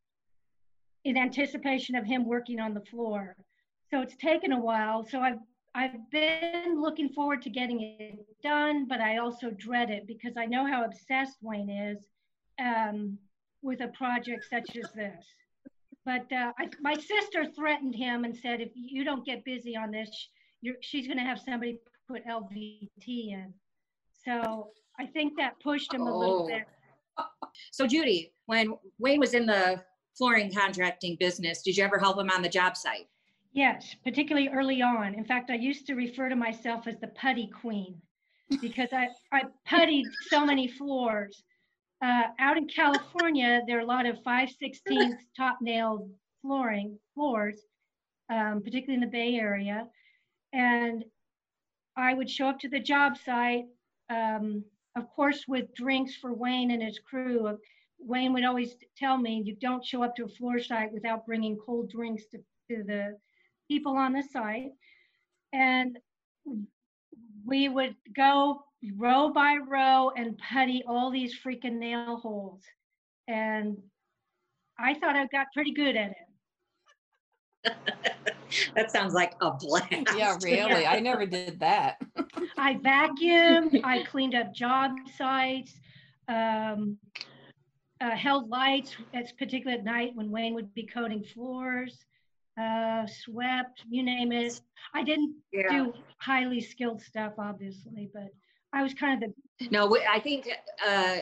in 1.06 1.18
anticipation 1.18 1.96
of 1.96 2.06
him 2.06 2.26
working 2.26 2.60
on 2.60 2.74
the 2.74 2.82
floor. 2.82 3.36
So 3.90 4.02
it's 4.02 4.16
taken 4.18 4.52
a 4.52 4.60
while. 4.60 5.06
So 5.06 5.20
I've 5.20 5.40
I've 5.76 6.08
been 6.12 6.80
looking 6.80 7.10
forward 7.10 7.42
to 7.44 7.50
getting 7.50 7.82
it 8.00 8.24
done, 8.44 8.86
but 8.88 9.02
I 9.02 9.18
also 9.18 9.50
dread 9.50 9.90
it 9.90 10.06
because 10.06 10.34
I 10.38 10.46
know 10.46 10.68
how 10.68 10.84
obsessed 10.86 11.38
Wayne 11.42 11.70
is 11.70 11.98
um, 12.60 13.18
with 13.64 13.82
a 13.82 13.88
project 13.88 14.46
such 14.48 14.78
as 14.78 14.92
this. 14.92 15.26
But 16.06 16.32
uh, 16.32 16.52
I, 16.60 16.70
my 16.82 16.96
sister 16.96 17.46
threatened 17.56 17.96
him 17.96 18.26
and 18.26 18.36
said, 18.36 18.60
if 18.62 18.72
you 18.76 19.04
don't 19.04 19.26
get 19.26 19.46
busy 19.46 19.76
on 19.76 19.92
this, 19.92 20.10
you're, 20.62 20.76
she's 20.82 21.08
going 21.08 21.18
to 21.18 21.24
have 21.24 21.40
somebody 21.40 21.80
put 22.08 22.26
LVT 22.26 22.90
in. 23.08 23.54
So 24.26 24.70
I 25.00 25.06
think 25.06 25.38
that 25.38 25.60
pushed 25.62 25.94
him 25.94 26.02
a 26.02 26.18
little 26.18 26.44
Oh. 26.44 26.48
bit. 26.48 26.66
So 27.72 27.86
Judy, 27.86 28.32
when 28.48 28.74
Wayne 28.98 29.20
was 29.20 29.34
in 29.36 29.46
the 29.46 29.82
flooring 30.18 30.52
contracting 30.52 31.16
business, 31.20 31.62
did 31.62 31.78
you 31.78 31.84
ever 31.84 32.00
help 32.00 32.18
him 32.18 32.30
on 32.32 32.42
the 32.42 32.50
job 32.50 32.76
site? 32.76 33.08
Yes, 33.54 33.96
particularly 34.04 34.50
early 34.50 34.82
on. 34.82 35.14
In 35.14 35.24
fact, 35.24 35.52
I 35.52 35.56
used 35.56 35.86
to 35.88 35.94
refer 35.94 36.28
to 36.30 36.36
myself 36.36 36.88
as 36.88 37.00
the 37.00 37.10
putty 37.10 37.48
queen 37.48 38.02
because 38.62 38.90
I, 38.92 39.10
I 39.32 39.44
puttied 39.70 40.06
so 40.30 40.44
many 40.44 40.68
floors. 40.68 41.44
Uh, 42.04 42.28
out 42.40 42.58
in 42.58 42.68
California, 42.68 43.62
there 43.66 43.78
are 43.78 43.82
a 43.82 43.86
lot 43.86 44.06
of 44.06 44.22
5 44.24 44.50
16 44.60 45.18
top 45.38 45.60
nailed 45.62 46.12
flooring 46.42 47.00
floors, 47.14 47.62
um, 48.30 48.62
particularly 48.62 48.96
in 48.96 49.00
the 49.00 49.08
Bay 49.08 49.36
Area. 49.36 49.88
And 50.52 51.06
I 51.96 52.14
would 52.14 52.30
show 52.30 52.50
up 52.50 52.60
to 52.60 52.68
the 52.68 52.82
job 52.82 53.18
site, 53.18 53.68
um, 54.10 54.66
of 54.98 55.10
course, 55.16 55.46
with 55.48 55.74
drinks 55.76 56.14
for 56.18 56.34
Wayne 56.34 56.72
and 56.72 56.84
his 56.84 57.00
crew. 57.00 57.58
Wayne 58.00 58.34
would 58.34 58.44
always 58.44 58.76
tell 58.98 59.18
me, 59.18 59.42
you 59.46 59.56
don't 59.56 59.86
show 59.86 60.04
up 60.04 60.14
to 60.18 60.26
a 60.26 60.28
floor 60.28 60.60
site 60.60 60.92
without 60.92 61.26
bringing 61.26 61.56
cold 61.56 61.90
drinks 61.90 62.26
to, 62.32 62.38
to 62.70 62.84
the 62.84 63.18
people 63.70 63.96
on 63.96 64.12
the 64.12 64.24
site. 64.24 64.72
And 65.54 65.98
we 67.46 67.70
would 67.70 67.96
go 68.14 68.66
row 68.98 69.32
by 69.32 69.58
row 69.68 70.12
and 70.16 70.38
putty 70.38 70.84
all 70.88 71.12
these 71.12 71.38
freaking 71.40 71.78
nail 71.80 72.18
holes. 72.18 72.62
And 73.28 73.78
I 74.78 74.94
thought 74.96 75.16
I 75.16 75.26
got 75.28 75.48
pretty 75.54 75.74
good 75.74 75.96
at 75.96 76.12
it. 76.12 77.74
That 78.76 78.92
sounds 78.92 79.16
like 79.16 79.34
a 79.42 79.52
blast. 79.52 79.90
Yeah, 80.16 80.38
really. 80.44 80.86
I 80.86 81.00
never 81.00 81.26
did 81.26 81.60
that. 81.62 82.00
I 82.56 82.76
vacuumed, 82.76 83.82
I 83.84 84.04
cleaned 84.04 84.36
up 84.36 84.54
job 84.54 84.92
sites, 85.18 85.74
um, 86.28 86.98
uh, 88.00 88.12
held 88.12 88.50
lights, 88.50 88.96
it's 89.12 89.32
particularly 89.32 89.80
at 89.80 89.86
night 89.86 90.12
when 90.14 90.30
Wayne 90.30 90.54
would 90.54 90.72
be 90.76 90.86
coating 90.86 91.24
floors, 91.24 92.06
uh, 92.62 93.08
swept, 93.08 93.84
you 93.90 94.04
name 94.04 94.32
it. 94.32 94.62
I 94.94 95.04
didn't 95.04 95.36
Yeah. 95.52 95.70
do 95.70 95.94
highly 96.20 96.62
skilled 96.62 97.02
stuff, 97.02 97.34
obviously, 97.40 98.10
but 98.14 98.30
I 98.74 98.82
was 98.82 98.94
kind 98.94 99.24
of 99.24 99.32
the 99.60 99.70
No, 99.70 99.96
I 100.10 100.20
think 100.20 100.50
uh, 100.86 101.18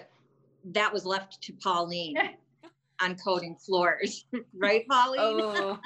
that 0.66 0.92
was 0.92 1.06
left 1.06 1.42
to 1.44 1.54
Pauline 1.54 2.16
on 3.02 3.16
coating 3.16 3.56
floors, 3.56 4.26
right, 4.56 4.88
Pauline? 4.88 5.20
Oh, 5.20 5.80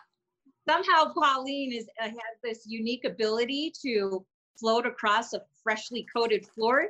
Somehow 0.68 1.12
Pauline 1.14 1.72
is 1.72 1.86
uh, 2.02 2.08
has 2.08 2.36
this 2.42 2.64
unique 2.66 3.04
ability 3.04 3.72
to 3.82 4.26
float 4.58 4.84
across 4.84 5.32
a 5.32 5.42
freshly 5.62 6.04
coated 6.14 6.44
floor 6.44 6.88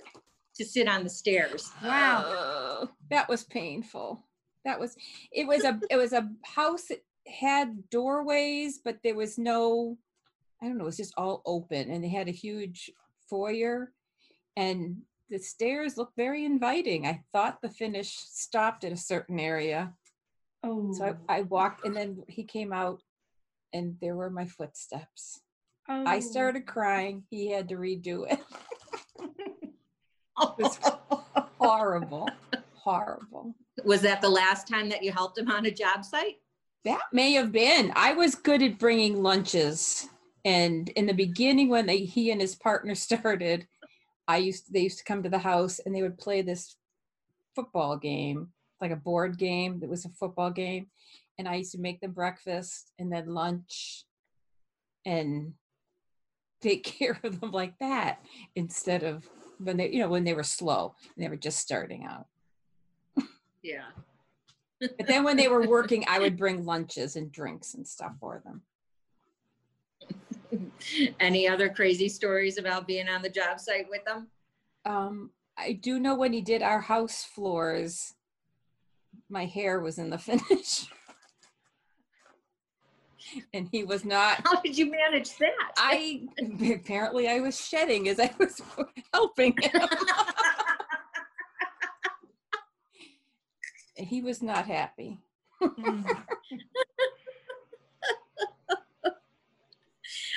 to 0.56 0.64
sit 0.64 0.88
on 0.88 1.04
the 1.04 1.10
stairs. 1.10 1.70
Wow. 1.84 2.24
Oh, 2.26 2.90
that 3.10 3.28
was 3.28 3.44
painful. 3.44 4.24
That 4.64 4.80
was 4.80 4.96
it 5.30 5.46
was 5.46 5.64
a 5.64 5.78
it 5.90 5.96
was 5.96 6.14
a 6.14 6.30
house 6.42 6.84
that 6.84 7.04
had 7.26 7.90
doorways, 7.90 8.80
but 8.82 8.98
there 9.04 9.14
was 9.14 9.36
no 9.36 9.98
I 10.62 10.66
don't 10.66 10.78
know, 10.78 10.84
it 10.84 10.86
was 10.86 10.96
just 10.96 11.14
all 11.18 11.42
open 11.44 11.90
and 11.90 12.02
they 12.02 12.08
had 12.08 12.28
a 12.28 12.32
huge 12.32 12.90
foyer 13.28 13.92
and 14.56 15.02
the 15.28 15.38
stairs 15.38 15.96
looked 15.96 16.16
very 16.16 16.44
inviting. 16.44 17.06
I 17.06 17.22
thought 17.32 17.60
the 17.60 17.68
finish 17.68 18.16
stopped 18.16 18.84
at 18.84 18.92
a 18.92 18.96
certain 18.96 19.40
area. 19.40 19.92
oh, 20.62 20.92
So 20.92 21.04
I, 21.04 21.10
oh. 21.10 21.16
I 21.28 21.42
walked 21.42 21.84
and 21.84 21.96
then 21.96 22.22
he 22.28 22.44
came 22.44 22.72
out 22.72 23.02
and 23.72 23.96
there 24.00 24.16
were 24.16 24.30
my 24.30 24.46
footsteps. 24.46 25.40
I 25.88 26.16
oh. 26.16 26.20
started 26.20 26.66
crying. 26.66 27.24
He 27.30 27.50
had 27.50 27.68
to 27.68 27.76
redo 27.76 28.30
it. 28.30 28.40
It 30.38 30.50
was 30.58 30.78
horrible. 31.58 32.28
Horrible. 32.74 33.54
was 33.84 34.02
that 34.02 34.20
the 34.20 34.28
last 34.28 34.68
time 34.68 34.88
that 34.90 35.02
you 35.02 35.12
helped 35.12 35.38
him 35.38 35.50
on 35.50 35.66
a 35.66 35.70
job 35.70 36.04
site? 36.04 36.36
That 36.84 37.02
may 37.12 37.32
have 37.32 37.50
been. 37.50 37.92
I 37.96 38.12
was 38.12 38.34
good 38.34 38.62
at 38.62 38.78
bringing 38.78 39.22
lunches. 39.22 40.08
And 40.44 40.88
in 40.90 41.06
the 41.06 41.14
beginning, 41.14 41.68
when 41.68 41.86
they, 41.86 41.98
he 41.98 42.30
and 42.30 42.40
his 42.40 42.54
partner 42.54 42.94
started, 42.96 43.66
I 44.28 44.38
used 44.38 44.72
they 44.72 44.80
used 44.80 44.98
to 44.98 45.04
come 45.04 45.22
to 45.22 45.28
the 45.28 45.38
house 45.38 45.78
and 45.78 45.94
they 45.94 46.02
would 46.02 46.18
play 46.18 46.42
this 46.42 46.76
football 47.54 47.96
game, 47.96 48.48
like 48.80 48.90
a 48.90 48.96
board 48.96 49.38
game 49.38 49.80
that 49.80 49.90
was 49.90 50.04
a 50.04 50.10
football 50.10 50.50
game. 50.50 50.88
And 51.38 51.48
I 51.48 51.56
used 51.56 51.72
to 51.72 51.80
make 51.80 52.00
them 52.00 52.12
breakfast 52.12 52.92
and 52.98 53.12
then 53.12 53.34
lunch 53.34 54.04
and 55.04 55.54
take 56.62 56.84
care 56.84 57.18
of 57.22 57.40
them 57.40 57.52
like 57.52 57.74
that 57.80 58.24
instead 58.54 59.02
of 59.02 59.28
when 59.58 59.76
they, 59.76 59.90
you 59.90 60.00
know, 60.00 60.08
when 60.08 60.24
they 60.24 60.34
were 60.34 60.42
slow 60.42 60.94
and 61.14 61.24
they 61.24 61.28
were 61.28 61.36
just 61.36 61.60
starting 61.60 62.04
out. 62.04 62.26
Yeah. 63.62 63.86
But 64.80 65.06
then 65.06 65.24
when 65.24 65.36
they 65.36 65.48
were 65.48 65.66
working, 65.66 66.04
I 66.08 66.18
would 66.18 66.36
bring 66.36 66.64
lunches 66.64 67.16
and 67.16 67.32
drinks 67.32 67.74
and 67.74 67.86
stuff 67.86 68.12
for 68.20 68.42
them. 68.44 68.62
Any 71.20 71.48
other 71.48 71.68
crazy 71.68 72.08
stories 72.08 72.58
about 72.58 72.86
being 72.86 73.08
on 73.08 73.22
the 73.22 73.28
job 73.28 73.60
site 73.60 73.88
with 73.90 74.04
them? 74.04 74.28
Um, 74.84 75.30
I 75.56 75.72
do 75.72 75.98
know 75.98 76.14
when 76.14 76.32
he 76.32 76.40
did 76.40 76.62
our 76.62 76.80
house 76.80 77.24
floors, 77.24 78.14
my 79.28 79.46
hair 79.46 79.80
was 79.80 79.98
in 79.98 80.10
the 80.10 80.18
finish. 80.18 80.86
and 83.52 83.68
he 83.72 83.84
was 83.84 84.04
not, 84.04 84.40
How 84.44 84.60
did 84.60 84.78
you 84.78 84.90
manage 84.90 85.36
that? 85.38 85.72
I 85.76 86.22
apparently 86.72 87.28
I 87.28 87.40
was 87.40 87.58
shedding 87.60 88.08
as 88.08 88.20
I 88.20 88.32
was 88.38 88.60
helping 89.12 89.54
him. 89.60 89.88
He 93.96 94.20
was 94.20 94.42
not 94.42 94.66
happy. 94.66 95.18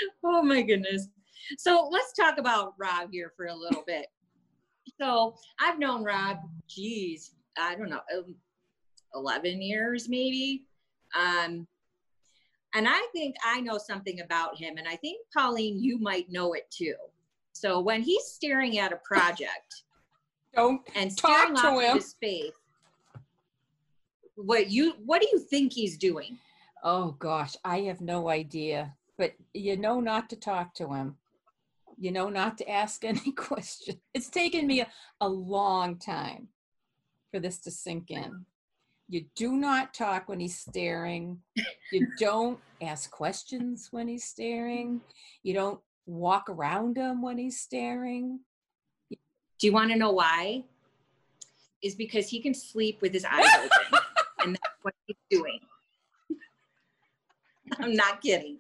oh 0.24 0.42
my 0.42 0.62
goodness. 0.62 1.08
So 1.58 1.88
let's 1.92 2.14
talk 2.14 2.38
about 2.38 2.74
Rob 2.78 3.10
here 3.12 3.32
for 3.36 3.48
a 3.48 3.56
little 3.56 3.84
bit. 3.86 4.08
So 5.00 5.36
I've 5.60 5.80
known 5.80 6.04
Rob, 6.04 6.38
geez, 6.68 7.32
I 7.58 7.76
don't 7.76 7.90
know, 7.90 8.02
um, 8.16 8.36
11 9.16 9.62
years 9.62 10.10
maybe. 10.10 10.66
Um, 11.16 11.68
and 12.76 12.88
I 12.88 13.08
think 13.14 13.36
I 13.44 13.62
know 13.62 13.78
something 13.78 14.20
about 14.22 14.58
him, 14.58 14.78
and 14.78 14.88
I 14.88 14.96
think 14.96 15.26
Pauline, 15.36 15.82
you 15.82 15.98
might 15.98 16.30
know 16.30 16.54
it 16.54 16.70
too. 16.70 16.94
So 17.54 17.80
when 17.80 18.02
he's 18.02 18.26
staring 18.26 18.78
at 18.78 18.94
a 18.94 18.98
project 18.98 19.84
Don't 20.56 20.82
and 20.96 21.16
Talk 21.18 21.32
staring 21.32 21.56
to 21.56 21.62
off 21.62 21.82
him. 21.82 21.92
into 21.98 22.08
space, 22.08 22.52
what 24.36 24.70
you 24.70 24.94
what 25.06 25.22
do 25.22 25.28
you 25.32 25.40
think 25.40 25.74
he's 25.74 25.98
doing? 25.98 26.38
Oh 26.84 27.12
gosh, 27.20 27.56
I 27.64 27.82
have 27.82 28.02
no 28.02 28.30
idea. 28.30 28.96
But 29.20 29.34
you 29.54 29.76
know 29.76 30.00
not 30.00 30.30
to 30.30 30.38
talk 30.38 30.74
to 30.76 30.94
him. 30.94 31.18
You 32.00 32.12
know 32.12 32.30
not 32.30 32.58
to 32.60 32.70
ask 32.70 33.04
any 33.06 33.34
questions. 33.34 34.00
It's 34.16 34.30
taken 34.30 34.66
me 34.66 34.80
a, 34.80 34.88
a 35.22 35.28
long 35.28 35.98
time 35.98 36.48
for 37.30 37.40
this 37.40 37.60
to 37.60 37.72
sink 37.72 38.10
in. 38.10 38.46
You 39.10 39.26
do 39.36 39.54
not 39.54 39.94
talk 39.94 40.30
when 40.30 40.40
he's 40.40 40.58
staring. 40.58 41.40
You 41.92 42.08
don't 42.20 42.60
ask 42.82 43.12
questions 43.12 43.90
when 43.92 44.08
he's 44.08 44.24
staring. 44.24 45.02
You 45.44 45.54
don't 45.54 45.80
walk 46.06 46.48
around 46.48 46.96
him 46.96 47.22
when 47.22 47.38
he's 47.38 47.60
staring. 47.60 48.40
Do 49.10 49.68
you 49.68 49.74
want 49.74 49.92
to 49.92 49.98
know 49.98 50.12
why? 50.12 50.64
Is 51.82 51.96
because 51.96 52.30
he 52.30 52.40
can 52.40 52.54
sleep 52.54 53.02
with 53.02 53.12
his 53.12 53.26
eyes 53.26 53.48
open, 53.58 54.00
and 54.44 54.54
that's 54.54 54.76
what 54.84 54.94
he's 55.08 55.18
doing. 55.30 55.60
I'm 57.80 57.96
not 57.96 58.22
kidding. 58.22 58.60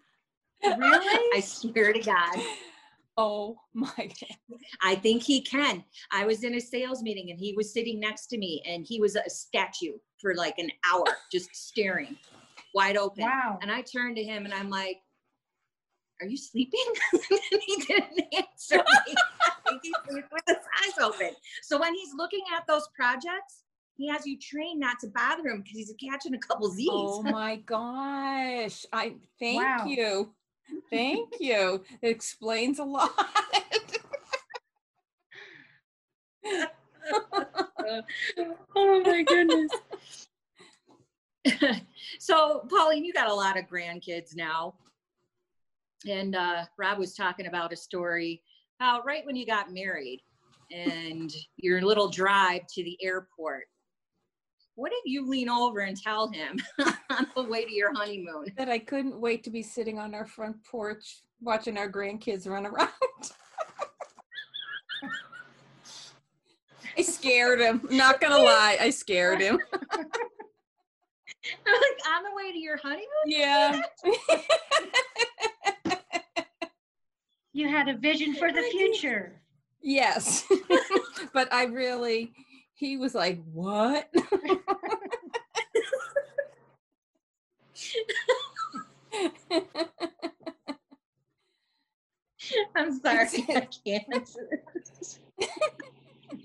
Really? 0.64 1.20
I 1.36 1.40
swear 1.42 1.94
to 1.94 2.00
God. 2.00 2.36
Oh 3.18 3.58
my 3.74 3.92
God. 3.98 4.60
I 4.84 4.96
think 4.96 5.24
he 5.24 5.42
can. 5.42 5.84
I 6.12 6.26
was 6.26 6.44
in 6.44 6.56
a 6.56 6.60
sales 6.62 7.02
meeting 7.02 7.32
and 7.32 7.40
he 7.40 7.54
was 7.54 7.74
sitting 7.74 8.00
next 8.00 8.28
to 8.28 8.38
me 8.38 8.62
and 8.66 8.86
he 8.88 9.00
was 9.02 9.16
a 9.16 9.30
statue 9.30 9.98
for 10.22 10.36
like 10.36 10.58
an 10.58 10.70
hour, 10.90 11.06
just 11.32 11.54
staring 11.56 12.16
wide 12.74 12.98
open. 12.98 13.24
Wow. 13.24 13.60
And 13.62 13.72
I 13.72 13.82
turned 13.82 14.16
to 14.18 14.24
him 14.24 14.46
and 14.46 14.54
I'm 14.54 14.70
like, 14.70 15.02
Are 16.22 16.28
you 16.28 16.38
sleeping? 16.38 16.80
and 17.14 17.22
he 17.66 17.76
didn't 17.88 18.22
answer 18.34 18.78
me. 18.78 19.16
I 19.46 19.70
think 19.70 19.82
he's 19.84 19.94
with 20.12 20.26
his 20.48 20.58
eyes 20.58 20.94
open. 21.04 21.32
So 21.64 21.80
when 21.80 21.94
he's 21.96 22.14
looking 22.16 22.44
at 22.56 22.66
those 22.68 22.88
projects, 22.96 23.64
he 23.98 24.08
has 24.08 24.26
you 24.26 24.38
trained 24.40 24.80
not 24.80 24.98
to 25.02 25.08
bother 25.08 25.50
him 25.50 25.62
because 25.62 25.78
he's 25.78 25.94
catching 26.10 26.34
a 26.36 26.40
couple 26.40 26.70
Z's. 26.72 26.88
Oh 26.90 27.22
my 27.22 27.58
gosh. 27.58 28.86
I 28.94 29.16
thank 29.42 29.58
Wow. 29.62 29.86
you. 29.86 30.34
Thank 30.90 31.36
you. 31.40 31.84
It 32.02 32.10
explains 32.10 32.80
a 32.80 32.84
lot. 32.84 33.12
oh 38.76 39.02
my 39.06 39.24
goodness. 39.24 39.72
so, 42.20 42.68
Pauline, 42.70 43.06
you 43.06 43.14
got 43.14 43.30
a 43.30 43.34
lot 43.34 43.58
of 43.58 43.66
grandkids 43.66 44.36
now. 44.36 44.76
And 46.08 46.36
uh, 46.36 46.66
Rob 46.78 46.98
was 46.98 47.14
talking 47.14 47.48
about 47.48 47.74
a 47.74 47.76
story 47.76 48.42
how 48.80 49.02
right 49.04 49.26
when 49.26 49.36
you 49.36 49.46
got 49.46 49.74
married 49.74 50.22
and 50.72 51.34
your 51.58 51.82
little 51.82 52.08
drive 52.08 52.62
to 52.68 52.84
the 52.84 52.98
airport, 53.02 53.66
what 54.80 54.92
did 54.92 55.12
you 55.12 55.28
lean 55.28 55.50
over 55.50 55.82
and 55.82 56.02
tell 56.02 56.30
him 56.32 56.58
on 57.10 57.28
the 57.36 57.44
way 57.44 57.66
to 57.66 57.74
your 57.74 57.94
honeymoon? 57.94 58.46
that 58.58 58.70
I 58.70 58.80
couldn't 58.80 59.20
wait 59.20 59.44
to 59.44 59.50
be 59.50 59.62
sitting 59.62 60.00
on 60.00 60.16
our 60.16 60.26
front 60.26 60.56
porch 60.64 61.22
watching 61.42 61.78
our 61.78 61.92
grandkids 61.92 62.48
run 62.48 62.66
around. 62.66 62.88
I 66.98 67.02
scared 67.02 67.60
him. 67.60 67.86
Not 67.92 68.22
gonna 68.22 68.38
lie, 68.38 68.78
I 68.80 68.90
scared 68.90 69.42
him. 69.42 69.60
I'm 69.74 70.00
like, 70.00 70.08
on 72.08 72.24
the 72.24 72.32
way 72.36 72.54
to 72.54 72.58
your 72.58 72.78
honeymoon? 72.78 73.06
Yeah. 73.26 73.82
You 77.52 77.68
had 77.68 77.90
a 77.90 77.98
vision 77.98 78.34
for 78.36 78.54
the 78.54 78.62
future. 78.72 79.42
yes. 79.82 80.46
but 81.34 81.52
I 81.54 81.66
really 81.66 82.32
he 82.80 82.96
was 82.96 83.14
like, 83.14 83.44
"What?" 83.52 84.10
I'm 92.76 92.98
sorry, 93.00 93.28
I 93.50 93.68
can't. 93.86 94.30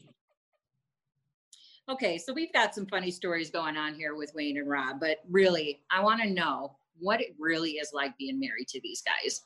okay, 1.88 2.18
so 2.18 2.32
we've 2.32 2.52
got 2.52 2.74
some 2.74 2.86
funny 2.86 3.12
stories 3.12 3.50
going 3.50 3.76
on 3.76 3.94
here 3.94 4.16
with 4.16 4.34
Wayne 4.34 4.58
and 4.58 4.68
Rob, 4.68 4.98
but 4.98 5.18
really, 5.30 5.82
I 5.90 6.02
want 6.02 6.20
to 6.22 6.30
know 6.30 6.76
what 6.98 7.20
it 7.20 7.36
really 7.38 7.72
is 7.72 7.92
like 7.92 8.18
being 8.18 8.40
married 8.40 8.66
to 8.68 8.80
these 8.80 9.02
guys. 9.02 9.42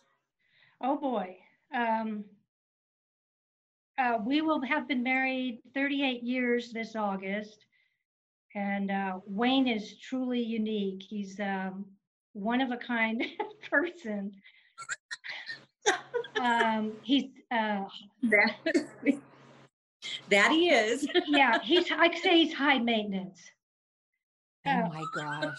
Oh, 0.80 0.96
boy. 0.96 1.36
Um, 1.74 2.24
uh, 3.98 4.18
we 4.24 4.40
will 4.40 4.60
have 4.62 4.86
been 4.88 5.02
married 5.02 5.60
38 5.74 6.22
years 6.22 6.72
this 6.72 6.94
August. 6.96 7.64
And 8.54 8.90
uh, 8.90 9.18
Wayne 9.26 9.68
is 9.68 9.98
truly 9.98 10.40
unique. 10.42 11.02
He's 11.02 11.38
um, 11.40 11.84
one 12.32 12.60
of 12.60 12.70
a 12.70 12.76
kind 12.76 13.24
person. 13.70 14.32
um, 16.40 16.92
he's, 17.02 17.24
uh, 17.50 17.84
That, 18.24 18.54
that 20.30 20.50
he 20.52 20.70
is. 20.70 21.06
yeah, 21.28 21.58
he's, 21.62 21.90
I 21.92 22.08
could 22.08 22.22
say 22.22 22.44
he's 22.44 22.54
high 22.54 22.78
maintenance. 22.78 23.40
oh 24.66 24.70
Uh, 24.70 24.88
my 24.88 25.04
gosh. 25.14 25.58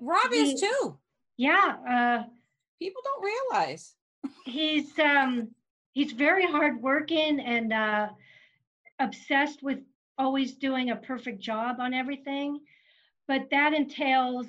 Rob 0.00 0.32
is 0.32 0.60
too. 0.60 0.98
yeah, 1.36 1.76
uh, 1.88 2.24
People 2.80 3.02
don't 3.04 3.24
realize. 3.24 3.94
he's 4.44 4.96
um 5.00 5.48
he's 5.98 6.12
very 6.12 6.46
hardworking 6.46 7.40
and 7.40 7.72
uh 7.72 8.08
obsessed 9.00 9.64
with 9.64 9.80
always 10.16 10.54
doing 10.54 10.90
a 10.90 10.96
perfect 10.96 11.40
job 11.40 11.80
on 11.80 11.92
everything 11.92 12.60
but 13.26 13.50
that 13.50 13.72
entails 13.72 14.46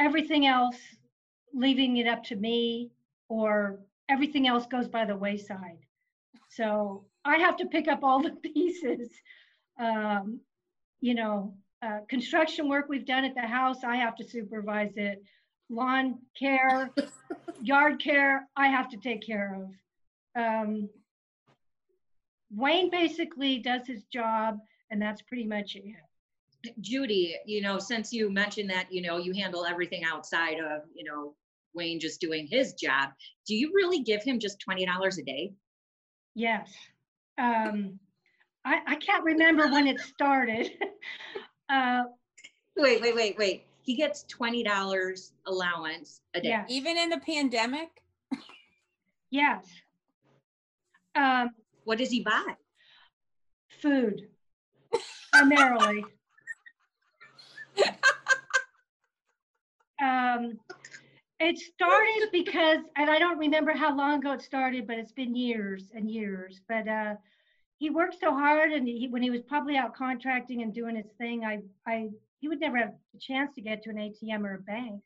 everything 0.00 0.44
else 0.46 0.80
leaving 1.54 1.98
it 1.98 2.08
up 2.08 2.24
to 2.24 2.34
me 2.34 2.90
or 3.28 3.78
everything 4.08 4.48
else 4.48 4.66
goes 4.66 4.88
by 4.88 5.04
the 5.04 5.16
wayside 5.16 5.78
so 6.48 7.04
i 7.24 7.36
have 7.36 7.56
to 7.56 7.66
pick 7.66 7.86
up 7.86 8.02
all 8.02 8.20
the 8.20 8.30
pieces 8.52 9.08
um 9.78 10.40
you 11.00 11.14
know 11.14 11.54
uh, 11.82 12.00
construction 12.08 12.68
work 12.68 12.86
we've 12.88 13.06
done 13.06 13.24
at 13.24 13.36
the 13.36 13.48
house 13.58 13.84
i 13.84 13.94
have 13.94 14.16
to 14.16 14.28
supervise 14.28 14.96
it 14.96 15.22
lawn 15.70 16.18
care 16.36 16.90
yard 17.62 18.02
care 18.02 18.48
I 18.56 18.66
have 18.68 18.88
to 18.90 18.96
take 18.96 19.24
care 19.24 19.54
of. 19.62 19.70
Um, 20.36 20.88
Wayne 22.50 22.90
basically 22.90 23.58
does 23.58 23.86
his 23.86 24.04
job, 24.04 24.58
and 24.90 25.00
that's 25.00 25.22
pretty 25.22 25.44
much 25.46 25.76
it. 25.76 26.74
Judy, 26.80 27.36
you 27.46 27.60
know, 27.60 27.78
since 27.78 28.12
you 28.12 28.30
mentioned 28.30 28.70
that, 28.70 28.86
you 28.92 29.02
know, 29.02 29.18
you 29.18 29.32
handle 29.32 29.64
everything 29.64 30.04
outside 30.04 30.58
of, 30.58 30.82
you 30.94 31.04
know, 31.04 31.34
Wayne 31.74 31.98
just 31.98 32.20
doing 32.20 32.46
his 32.46 32.74
job, 32.74 33.10
do 33.46 33.54
you 33.54 33.72
really 33.74 34.00
give 34.00 34.22
him 34.22 34.38
just 34.38 34.62
$20 34.68 35.18
a 35.18 35.22
day? 35.22 35.52
Yes. 36.34 36.70
Um, 37.38 37.98
I, 38.64 38.80
I 38.86 38.94
can't 38.96 39.24
remember 39.24 39.68
when 39.70 39.86
it 39.86 40.00
started. 40.00 40.70
uh, 41.68 42.02
Wait, 42.76 43.02
wait, 43.02 43.14
wait, 43.14 43.36
wait. 43.38 43.66
He 43.82 43.96
gets 43.96 44.24
$20 44.24 45.30
allowance 45.46 46.20
a 46.34 46.40
day. 46.40 46.48
yeah, 46.50 46.64
Even 46.68 46.96
in 46.96 47.10
the 47.10 47.18
pandemic? 47.18 47.88
yes. 49.30 49.66
Um, 51.14 51.50
What 51.84 51.98
does 51.98 52.10
he 52.10 52.20
buy? 52.20 52.56
food, 53.80 54.28
primarily. 55.32 56.04
um, 60.00 60.58
it 61.40 61.58
started 61.58 62.28
because, 62.30 62.78
and 62.96 63.10
I 63.10 63.18
don't 63.18 63.38
remember 63.38 63.72
how 63.72 63.96
long 63.96 64.20
ago 64.20 64.32
it 64.32 64.42
started, 64.42 64.86
but 64.86 64.98
it's 64.98 65.10
been 65.12 65.34
years 65.34 65.90
and 65.94 66.08
years. 66.08 66.60
But 66.68 66.86
uh, 66.86 67.14
he 67.78 67.90
worked 67.90 68.20
so 68.20 68.30
hard, 68.32 68.70
and 68.72 68.86
he, 68.86 69.08
when 69.10 69.22
he 69.22 69.30
was 69.30 69.42
probably 69.42 69.76
out 69.76 69.96
contracting 69.96 70.62
and 70.62 70.72
doing 70.72 70.94
his 70.94 71.10
thing, 71.18 71.44
I, 71.44 71.58
I, 71.86 72.10
he 72.38 72.46
would 72.48 72.60
never 72.60 72.76
have 72.76 72.94
a 73.14 73.18
chance 73.18 73.52
to 73.56 73.60
get 73.60 73.82
to 73.82 73.90
an 73.90 73.96
ATM 73.96 74.44
or 74.44 74.54
a 74.54 74.60
bank. 74.60 75.00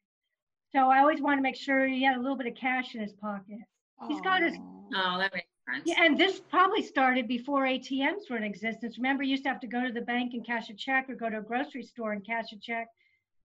So 0.73 0.91
I 0.91 0.99
always 0.99 1.23
wanted 1.23 1.37
to 1.37 1.43
make 1.43 1.57
sure 1.57 1.87
he 1.87 2.03
had 2.05 2.17
a 2.17 2.21
little 2.21 2.37
bit 2.37 2.49
of 2.49 2.55
cash 2.55 2.95
in 2.95 3.01
his 3.01 3.15
pocket. 3.15 3.61
He's 4.09 4.21
got 4.21 4.43
his- 4.43 4.59
Oh, 4.95 5.17
that 5.19 5.33
makes 5.33 5.47
sense. 5.77 5.97
Yeah, 5.99 6.05
and 6.05 6.19
this 6.19 6.41
probably 6.41 6.83
started 6.83 7.27
before 7.29 7.65
ATMs 7.65 8.29
were 8.31 8.37
in 8.37 8.43
existence. 8.45 8.97
Remember, 8.99 9.23
you 9.23 9.31
used 9.33 9.43
to 9.45 9.49
have 9.49 9.61
to 9.61 9.67
go 9.67 9.85
to 9.87 9.93
the 9.93 10.01
bank 10.01 10.33
and 10.35 10.45
cash 10.45 10.71
a 10.71 10.75
check 10.75 11.09
or 11.09 11.15
go 11.15 11.29
to 11.31 11.39
a 11.39 11.43
grocery 11.43 11.83
store 11.83 12.13
and 12.13 12.25
cash 12.27 12.53
a 12.53 12.59
check. 12.59 12.89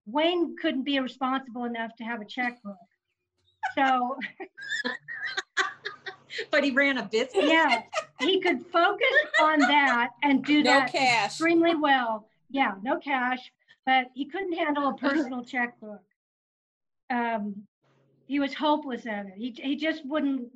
Wayne 0.05 0.55
couldn't 0.61 0.83
be 0.83 0.99
responsible 0.99 1.65
enough 1.65 1.95
to 1.97 2.03
have 2.03 2.21
a 2.21 2.25
checkbook. 2.25 2.75
So, 3.75 4.17
But 6.49 6.63
he 6.63 6.71
ran 6.71 6.97
a 6.97 7.03
business. 7.03 7.43
yeah, 7.45 7.81
he 8.19 8.39
could 8.39 8.65
focus 8.67 9.07
on 9.41 9.59
that 9.59 10.09
and 10.23 10.43
do 10.43 10.63
No 10.63 10.71
that 10.79 10.91
cash. 10.91 11.25
extremely 11.25 11.75
well. 11.75 12.27
Yeah, 12.49 12.71
no 12.81 12.97
cash, 12.99 13.51
but 13.85 14.05
he 14.13 14.25
couldn't 14.25 14.53
handle 14.53 14.87
a 14.89 14.93
personal 14.95 15.43
checkbook. 15.43 16.01
Um, 17.09 17.63
he 18.27 18.39
was 18.39 18.53
hopeless 18.53 19.05
at 19.05 19.25
it. 19.27 19.33
He, 19.35 19.51
he 19.61 19.75
just 19.75 20.05
wouldn't 20.05 20.47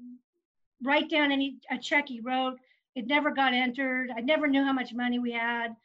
write 0.86 1.10
down 1.10 1.32
any, 1.32 1.58
a 1.70 1.78
check 1.78 2.08
he 2.08 2.20
wrote. 2.22 2.58
It 2.96 3.08
never 3.08 3.32
got 3.32 3.54
entered. 3.54 4.10
I 4.16 4.22
never 4.22 4.48
knew 4.48 4.64
how 4.64 4.74
much 4.74 4.94
money 4.94 5.20
we 5.20 5.32
had. 5.32 5.76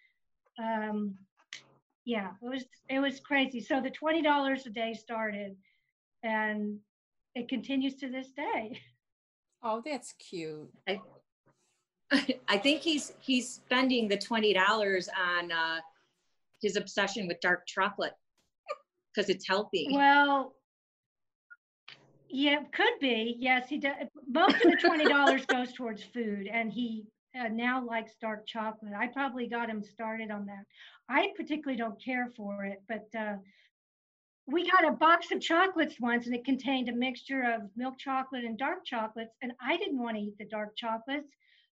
Um, 0.58 1.14
yeah, 2.04 2.30
it 2.42 2.48
was, 2.48 2.64
it 2.88 3.00
was 3.00 3.20
crazy. 3.20 3.60
So 3.60 3.80
the 3.80 3.90
twenty 3.90 4.22
dollars 4.22 4.66
a 4.66 4.70
day 4.70 4.94
started 4.94 5.56
and 6.22 6.78
it 7.34 7.48
continues 7.48 7.96
to 7.96 8.10
this 8.10 8.30
day. 8.30 8.80
Oh, 9.62 9.82
that's 9.84 10.12
cute. 10.12 10.72
I 10.88 10.98
think 12.62 12.80
he's, 12.80 13.12
he's 13.20 13.48
spending 13.48 14.08
the 14.08 14.16
twenty 14.16 14.54
dollars 14.54 15.08
on, 15.08 15.52
uh, 15.52 15.80
his 16.62 16.76
obsession 16.76 17.26
with 17.26 17.40
dark 17.40 17.66
chocolate. 17.66 18.14
Cause 19.14 19.28
it's 19.28 19.46
healthy. 19.46 19.88
Well, 19.90 20.54
yeah, 22.30 22.62
could 22.72 22.98
be. 23.00 23.36
Yes, 23.38 23.68
he 23.68 23.78
does. 23.78 23.94
Most 24.28 24.56
of 24.56 24.70
the 24.70 24.76
twenty 24.76 25.04
dollars 25.04 25.44
goes 25.46 25.72
towards 25.72 26.02
food, 26.02 26.46
and 26.46 26.72
he 26.72 27.04
uh, 27.38 27.48
now 27.48 27.84
likes 27.84 28.12
dark 28.20 28.46
chocolate. 28.46 28.92
I 28.96 29.08
probably 29.08 29.46
got 29.46 29.68
him 29.68 29.82
started 29.82 30.30
on 30.30 30.46
that. 30.46 30.64
I 31.08 31.32
particularly 31.36 31.76
don't 31.76 32.02
care 32.02 32.30
for 32.36 32.64
it, 32.64 32.82
but 32.88 33.08
uh, 33.18 33.36
we 34.46 34.68
got 34.70 34.86
a 34.86 34.92
box 34.92 35.30
of 35.32 35.40
chocolates 35.40 35.96
once, 36.00 36.26
and 36.26 36.34
it 36.34 36.44
contained 36.44 36.88
a 36.88 36.94
mixture 36.94 37.42
of 37.42 37.62
milk 37.76 37.98
chocolate 37.98 38.44
and 38.44 38.58
dark 38.58 38.84
chocolates, 38.84 39.34
and 39.42 39.52
I 39.60 39.76
didn't 39.76 39.98
want 39.98 40.16
to 40.16 40.22
eat 40.22 40.38
the 40.38 40.46
dark 40.46 40.76
chocolates. 40.76 41.28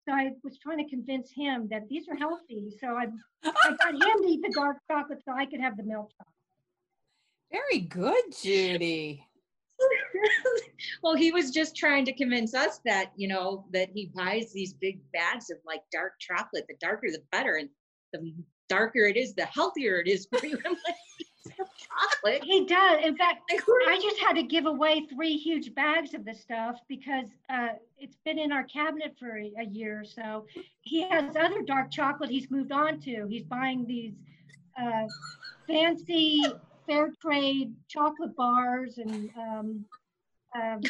So 0.04 0.12
I 0.12 0.32
was 0.42 0.58
trying 0.58 0.78
to 0.78 0.90
convince 0.90 1.30
him 1.30 1.68
that 1.70 1.88
these 1.88 2.08
are 2.08 2.16
healthy. 2.16 2.72
So 2.80 2.88
I, 2.88 3.06
I 3.44 3.76
got 3.76 3.92
him 3.92 4.22
to 4.22 4.28
eat 4.28 4.42
the 4.42 4.52
dark 4.52 4.78
chocolate 4.90 5.22
so 5.24 5.32
I 5.32 5.46
could 5.46 5.60
have 5.60 5.76
the 5.76 5.84
milk 5.84 6.10
chocolate. 6.18 6.34
Very 7.52 7.80
good, 7.80 8.24
Judy. 8.42 9.26
Well, 11.02 11.14
he 11.14 11.32
was 11.32 11.50
just 11.50 11.76
trying 11.76 12.04
to 12.04 12.12
convince 12.12 12.54
us 12.54 12.80
that, 12.84 13.12
you 13.16 13.28
know, 13.28 13.64
that 13.72 13.90
he 13.92 14.10
buys 14.14 14.52
these 14.52 14.72
big 14.72 15.00
bags 15.12 15.50
of 15.50 15.58
like 15.66 15.82
dark 15.90 16.14
chocolate. 16.20 16.66
The 16.68 16.76
darker, 16.80 17.08
the 17.10 17.22
better. 17.30 17.56
And 17.56 17.68
the 18.12 18.32
darker 18.68 19.04
it 19.04 19.16
is, 19.16 19.34
the 19.34 19.46
healthier 19.46 20.00
it 20.00 20.08
is 20.08 20.26
for 20.30 20.44
you. 20.44 20.58
Chocolate. 21.44 22.44
He 22.44 22.64
does. 22.66 23.00
In 23.04 23.16
fact, 23.16 23.42
Like, 23.50 23.62
who 23.64 23.72
are 23.72 23.90
I 23.90 23.98
just 24.00 24.18
had 24.20 24.34
to 24.34 24.42
give 24.42 24.66
away 24.66 25.06
three 25.12 25.36
huge 25.36 25.74
bags 25.74 26.14
of 26.14 26.24
the 26.24 26.34
stuff 26.34 26.76
because 26.88 27.26
uh, 27.50 27.70
it's 27.98 28.16
been 28.24 28.38
in 28.38 28.52
our 28.52 28.64
cabinet 28.64 29.16
for 29.18 29.38
a, 29.38 29.52
a 29.58 29.64
year 29.64 30.00
or 30.00 30.04
so. 30.04 30.46
He 30.82 31.02
has 31.08 31.36
other 31.36 31.62
dark 31.62 31.90
chocolate 31.90 32.30
he's 32.30 32.50
moved 32.50 32.72
on 32.72 33.00
to. 33.00 33.26
He's 33.28 33.42
buying 33.42 33.86
these 33.86 34.14
uh, 34.80 35.06
fancy 35.66 36.42
fair 36.86 37.12
trade 37.20 37.74
chocolate 37.88 38.36
bars 38.36 38.98
and 38.98 39.30
um, 39.36 39.84
um, 40.54 40.80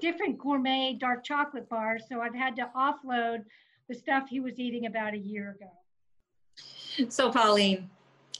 different 0.00 0.38
gourmet 0.38 0.96
dark 0.98 1.24
chocolate 1.24 1.68
bars. 1.68 2.04
So 2.08 2.20
I've 2.20 2.34
had 2.34 2.56
to 2.56 2.70
offload 2.76 3.44
the 3.88 3.94
stuff 3.94 4.28
he 4.28 4.40
was 4.40 4.58
eating 4.58 4.86
about 4.86 5.14
a 5.14 5.18
year 5.18 5.56
ago. 5.58 5.70
So 7.08 7.30
Pauline, 7.30 7.88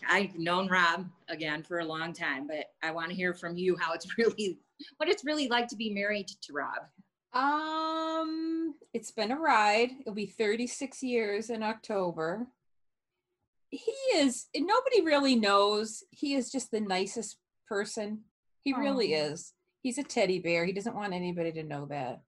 I've 0.09 0.39
known 0.39 0.69
Rob 0.69 1.09
again 1.29 1.63
for 1.63 1.81
a 1.81 1.85
long 1.85 2.13
time, 2.13 2.47
but 2.47 2.67
I 2.83 2.91
want 2.91 3.11
to 3.11 3.15
hear 3.15 3.35
from 3.35 3.57
you 3.57 3.77
how 3.77 3.93
it's 3.93 4.07
really, 4.19 4.59
what 4.97 5.09
it's 5.09 5.25
really 5.25 5.49
like 5.49 5.69
to 5.69 5.77
be 5.77 5.91
married 5.91 6.29
to 6.29 6.53
Rob. 6.53 6.79
Um, 7.35 8.75
it's 8.93 9.11
been 9.11 9.33
a 9.33 9.39
ride. 9.39 9.91
It'll 10.01 10.13
be 10.13 10.27
36 10.27 11.03
years 11.03 11.49
in 11.49 11.63
October. 11.63 12.47
He 13.71 13.93
is, 14.15 14.49
and 14.55 14.67
nobody 14.67 15.01
really 15.01 15.35
knows. 15.35 16.05
He 16.11 16.35
is 16.35 16.53
just 16.53 16.71
the 16.71 16.81
nicest 16.81 17.39
person. 17.67 18.25
He 18.65 18.75
really 18.75 19.15
is. 19.15 19.55
He's 19.83 19.99
a 19.99 20.03
teddy 20.03 20.39
bear. 20.39 20.65
He 20.65 20.73
doesn't 20.73 20.95
want 20.95 21.13
anybody 21.13 21.53
to 21.53 21.63
know 21.63 21.87
that. 21.87 22.23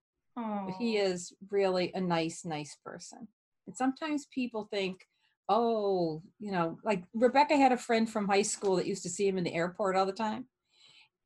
But 0.67 0.75
he 0.79 0.97
is 0.97 1.33
really 1.51 1.93
a 1.95 2.01
nice, 2.01 2.45
nice 2.45 2.77
person. 2.85 3.29
And 3.67 3.77
sometimes 3.77 4.27
people 4.27 4.69
think, 4.71 5.07
oh, 5.49 6.23
you 6.40 6.51
know, 6.51 6.79
like 6.85 7.05
Rebecca 7.14 7.57
had 7.57 7.73
a 7.73 7.77
friend 7.77 8.11
from 8.11 8.27
high 8.27 8.43
school 8.43 8.77
that 8.77 8.87
used 8.87 9.05
to 9.05 9.11
see 9.11 9.29
him 9.29 9.38
in 9.38 9.45
the 9.45 9.55
airport 9.55 9.97
all 9.97 10.07
the 10.07 10.12
time. 10.12 10.47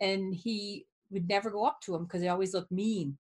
And 0.01 0.35
he 0.35 0.87
would 1.11 1.29
never 1.29 1.51
go 1.51 1.65
up 1.65 1.81
to 1.83 1.95
him 1.95 2.05
because 2.05 2.21
he 2.21 2.29
always 2.29 2.53
looked 2.53 2.71
mean. 2.71 3.17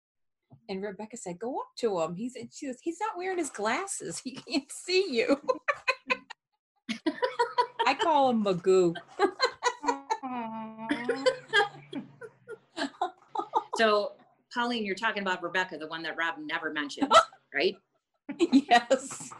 And 0.68 0.82
Rebecca 0.82 1.16
said, 1.16 1.38
go 1.38 1.58
up 1.58 1.68
to 1.78 2.00
him. 2.00 2.14
He's 2.14 2.36
she 2.52 2.66
goes, 2.66 2.76
he's 2.82 3.00
not 3.00 3.16
wearing 3.16 3.38
his 3.38 3.50
glasses. 3.50 4.20
He 4.24 4.32
can't 4.32 4.70
see 4.70 5.06
you. 5.08 5.40
I 7.86 7.94
call 7.94 8.30
him 8.30 8.44
Magoo. 8.44 8.94
So 13.78 14.14
Pauline, 14.52 14.84
you're 14.84 14.96
talking 14.96 15.22
about 15.22 15.40
Rebecca, 15.40 15.78
the 15.78 15.86
one 15.86 16.02
that 16.02 16.16
Rob 16.18 16.34
never 16.44 16.72
mentioned, 16.72 17.12
right? 17.54 17.76
yes. 18.40 19.30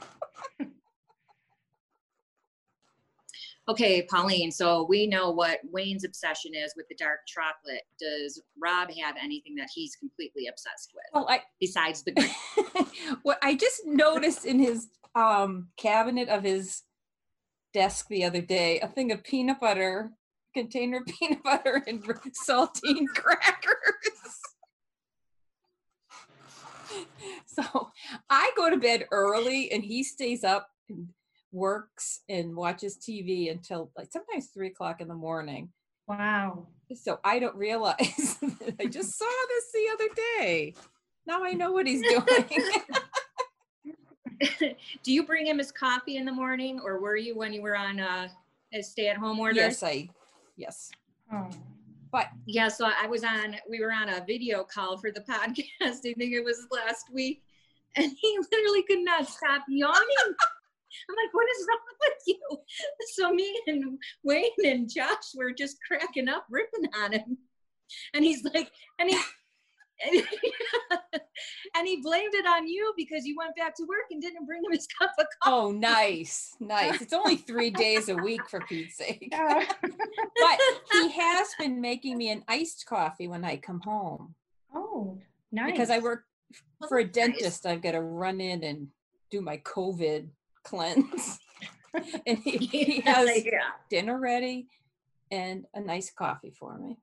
Okay, 3.68 4.02
Pauline, 4.02 4.52
so 4.52 4.86
we 4.88 5.08
know 5.08 5.30
what 5.30 5.58
Wayne's 5.72 6.04
obsession 6.04 6.52
is 6.54 6.72
with 6.76 6.86
the 6.88 6.94
dark 6.94 7.18
chocolate. 7.26 7.82
Does 7.98 8.40
Rob 8.62 8.90
have 9.02 9.16
anything 9.20 9.56
that 9.56 9.68
he's 9.74 9.96
completely 9.96 10.46
obsessed 10.46 10.92
with 10.94 11.04
Well, 11.12 11.26
I, 11.28 11.42
besides 11.60 12.04
the 12.04 12.12
green? 12.12 12.86
what 13.24 13.38
I 13.42 13.56
just 13.56 13.82
noticed 13.84 14.46
in 14.46 14.60
his 14.60 14.86
um, 15.16 15.68
cabinet 15.76 16.28
of 16.28 16.44
his 16.44 16.82
desk 17.74 18.06
the 18.08 18.24
other 18.24 18.40
day, 18.40 18.78
a 18.78 18.86
thing 18.86 19.10
of 19.10 19.24
peanut 19.24 19.58
butter, 19.60 20.12
container 20.58 20.98
of 20.98 21.06
peanut 21.18 21.42
butter 21.42 21.82
and 21.86 22.02
saltine 22.48 23.06
crackers. 23.14 23.76
so 27.46 27.90
I 28.28 28.50
go 28.56 28.70
to 28.70 28.76
bed 28.76 29.06
early 29.10 29.70
and 29.70 29.84
he 29.84 30.02
stays 30.02 30.42
up 30.42 30.70
and 30.88 31.08
works 31.52 32.20
and 32.28 32.56
watches 32.56 32.98
TV 32.98 33.50
until 33.50 33.90
like 33.96 34.10
sometimes 34.10 34.48
three 34.48 34.68
o'clock 34.68 35.00
in 35.00 35.08
the 35.08 35.14
morning. 35.14 35.70
Wow. 36.06 36.66
So 36.94 37.20
I 37.22 37.38
don't 37.38 37.54
realize 37.54 38.38
I 38.80 38.86
just 38.86 39.18
saw 39.18 39.26
this 39.48 39.64
the 39.72 39.88
other 39.92 40.08
day. 40.38 40.74
Now 41.26 41.44
I 41.44 41.52
know 41.52 41.72
what 41.72 41.86
he's 41.86 42.02
doing. 42.02 42.62
Do 45.02 45.12
you 45.12 45.24
bring 45.24 45.46
him 45.46 45.58
his 45.58 45.70
coffee 45.70 46.16
in 46.16 46.24
the 46.24 46.32
morning 46.32 46.80
or 46.82 46.98
were 47.00 47.16
you 47.16 47.36
when 47.36 47.52
you 47.52 47.60
were 47.60 47.76
on 47.76 48.00
uh, 48.00 48.28
a 48.72 48.82
stay-at-home 48.82 49.38
order? 49.38 49.56
yes, 49.56 49.82
I, 49.82 50.08
yes. 50.58 50.90
Oh. 51.32 51.48
But 52.10 52.28
Yeah, 52.46 52.68
so 52.68 52.90
I 53.00 53.06
was 53.06 53.22
on, 53.24 53.56
we 53.68 53.80
were 53.80 53.92
on 53.92 54.08
a 54.08 54.24
video 54.26 54.64
call 54.64 54.98
for 54.98 55.10
the 55.10 55.20
podcast. 55.30 55.64
I 55.80 56.14
think 56.14 56.32
it 56.32 56.44
was 56.44 56.66
last 56.70 57.06
week. 57.12 57.42
And 57.96 58.12
he 58.20 58.38
literally 58.52 58.82
could 58.82 59.04
not 59.04 59.28
stop 59.28 59.64
yawning. 59.68 60.34
I'm 61.08 61.16
like, 61.16 61.32
what 61.32 61.46
is 61.58 61.66
wrong 61.68 61.78
with 62.00 62.22
you? 62.26 62.58
So 63.14 63.32
me 63.32 63.60
and 63.66 63.98
Wayne 64.24 64.50
and 64.64 64.90
Josh 64.90 65.34
were 65.34 65.52
just 65.52 65.78
cracking 65.86 66.28
up, 66.28 66.46
ripping 66.50 66.88
on 67.02 67.12
him. 67.12 67.38
And 68.14 68.24
he's 68.24 68.44
like, 68.44 68.70
and 68.98 69.10
he, 69.10 69.18
and 71.74 71.86
he 71.86 72.00
blamed 72.00 72.34
it 72.34 72.46
on 72.46 72.66
you 72.68 72.92
because 72.96 73.26
you 73.26 73.36
went 73.36 73.56
back 73.56 73.74
to 73.76 73.84
work 73.84 74.06
and 74.10 74.20
didn't 74.20 74.46
bring 74.46 74.62
him 74.64 74.72
his 74.72 74.86
cup 74.86 75.12
of 75.18 75.26
coffee. 75.42 75.54
oh, 75.54 75.70
nice, 75.72 76.56
nice. 76.60 77.00
It's 77.00 77.12
only 77.12 77.36
three 77.36 77.70
days 77.70 78.08
a 78.08 78.16
week 78.16 78.48
for 78.48 78.60
Pete's 78.60 78.96
sake. 78.96 79.32
But 80.40 80.58
he 80.92 81.10
has 81.10 81.48
been 81.58 81.80
making 81.80 82.16
me 82.16 82.30
an 82.30 82.44
iced 82.46 82.86
coffee 82.86 83.26
when 83.26 83.44
I 83.44 83.56
come 83.56 83.80
home 83.80 84.34
oh, 84.74 85.18
nice. 85.50 85.72
because 85.72 85.90
I 85.90 85.98
work 85.98 86.24
for 86.88 86.98
a 86.98 87.04
dentist. 87.04 87.66
I've 87.66 87.82
got 87.82 87.92
to 87.92 88.00
run 88.00 88.40
in 88.40 88.62
and 88.62 88.88
do 89.30 89.40
my 89.40 89.58
COVID 89.58 90.28
cleanse. 90.62 91.38
and 92.26 92.38
he, 92.38 92.58
he 92.58 93.00
has 93.00 93.44
yeah. 93.44 93.70
dinner 93.90 94.18
ready 94.18 94.68
and 95.30 95.66
a 95.74 95.80
nice 95.80 96.10
coffee 96.10 96.52
for 96.58 96.78
me. 96.78 96.98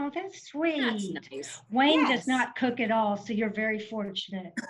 Oh, 0.00 0.10
that's 0.14 0.42
sweet. 0.46 0.80
That's 0.80 1.30
nice. 1.32 1.60
Wayne 1.70 2.00
Yes. 2.02 2.20
does 2.20 2.26
not 2.28 2.54
cook 2.54 2.78
at 2.78 2.92
all, 2.92 3.16
so 3.16 3.32
you're 3.32 3.50
very 3.50 3.78
fortunate. 3.80 4.52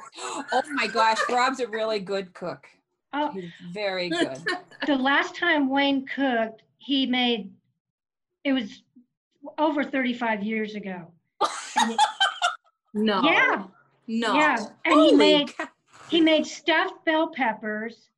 Oh 0.51 0.63
my 0.73 0.87
gosh, 0.87 1.19
Rob's 1.29 1.61
a 1.61 1.67
really 1.69 2.01
good 2.01 2.33
cook. 2.33 2.67
Oh, 3.13 3.31
He's 3.33 3.51
very 3.73 4.09
good. 4.09 4.39
the 4.87 4.97
last 4.97 5.37
time 5.37 5.69
Wayne 5.69 6.07
cooked, 6.07 6.63
he 6.79 7.07
made 7.07 7.53
it 8.45 8.53
was 8.53 8.83
over 9.59 9.85
35 9.85 10.43
years 10.43 10.75
ago. 10.75 11.07
It- 11.43 12.01
No. 12.95 13.23
Yeah, 13.23 13.65
No. 14.07 14.35
yeah. 14.35 14.57
And 14.87 15.01
he 15.01 15.13
made 15.15 15.53
he 16.11 16.21
made 16.23 16.47
stuffed 16.47 17.05
bell 17.05 17.29
peppers 17.29 18.09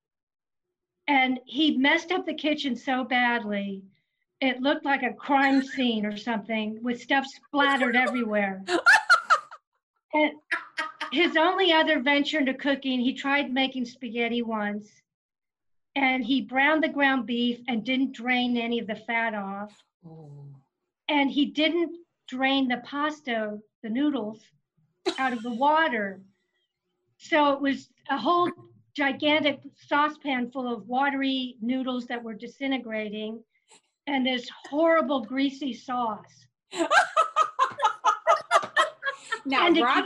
and 1.09 1.41
he 1.45 1.77
messed 1.77 2.13
up 2.13 2.25
the 2.25 2.35
kitchen 2.35 2.77
so 2.77 3.03
badly 3.03 3.83
it 4.41 4.61
looked 4.61 4.85
like 4.85 5.03
a 5.03 5.13
crime 5.13 5.63
scene 5.63 6.07
or 6.07 6.17
something 6.17 6.83
with 6.83 7.01
stuff 7.01 7.27
splattered 7.27 7.97
everywhere 7.97 8.63
and 10.15 10.33
his 11.13 11.37
only 11.37 11.73
other 11.73 12.01
venture 12.01 12.39
into 12.39 12.55
cooking 12.55 13.01
he 13.01 13.13
tried 13.13 13.53
making 13.53 13.85
spaghetti 13.85 14.43
once 14.43 15.01
and 15.97 16.25
he 16.25 16.41
browned 16.41 16.83
the 16.83 16.89
ground 16.89 17.27
beef 17.27 17.61
and 17.69 17.85
didn't 17.85 18.13
drain 18.13 18.57
any 18.57 18.79
of 18.79 18.87
the 18.87 18.95
fat 18.95 19.35
off. 19.35 19.73
Oh. 20.07 20.31
And 21.09 21.31
he 21.31 21.47
didn't 21.47 21.97
drain 22.29 22.69
the 22.69 22.79
pasta, 22.85 23.59
the 23.83 23.91
noodles, 23.91 24.41
out 25.19 25.33
of 25.33 25.43
the 25.43 25.53
water. 25.55 26.21
So 27.19 27.53
it 27.53 27.61
was 27.61 27.89
a 28.09 28.17
whole 28.17 28.51
gigantic 28.97 29.61
saucepan 29.89 30.51
full 30.51 30.73
of 30.73 30.89
watery 30.89 31.57
noodles 31.61 32.07
that 32.07 32.23
were 32.23 32.35
disintegrating 32.35 33.43
and 34.11 34.27
this 34.27 34.49
horrible 34.69 35.25
greasy 35.25 35.73
sauce. 35.73 36.47
now, 39.45 39.67
And 39.67 39.77
it- 39.77 39.83
Rob, 39.83 40.05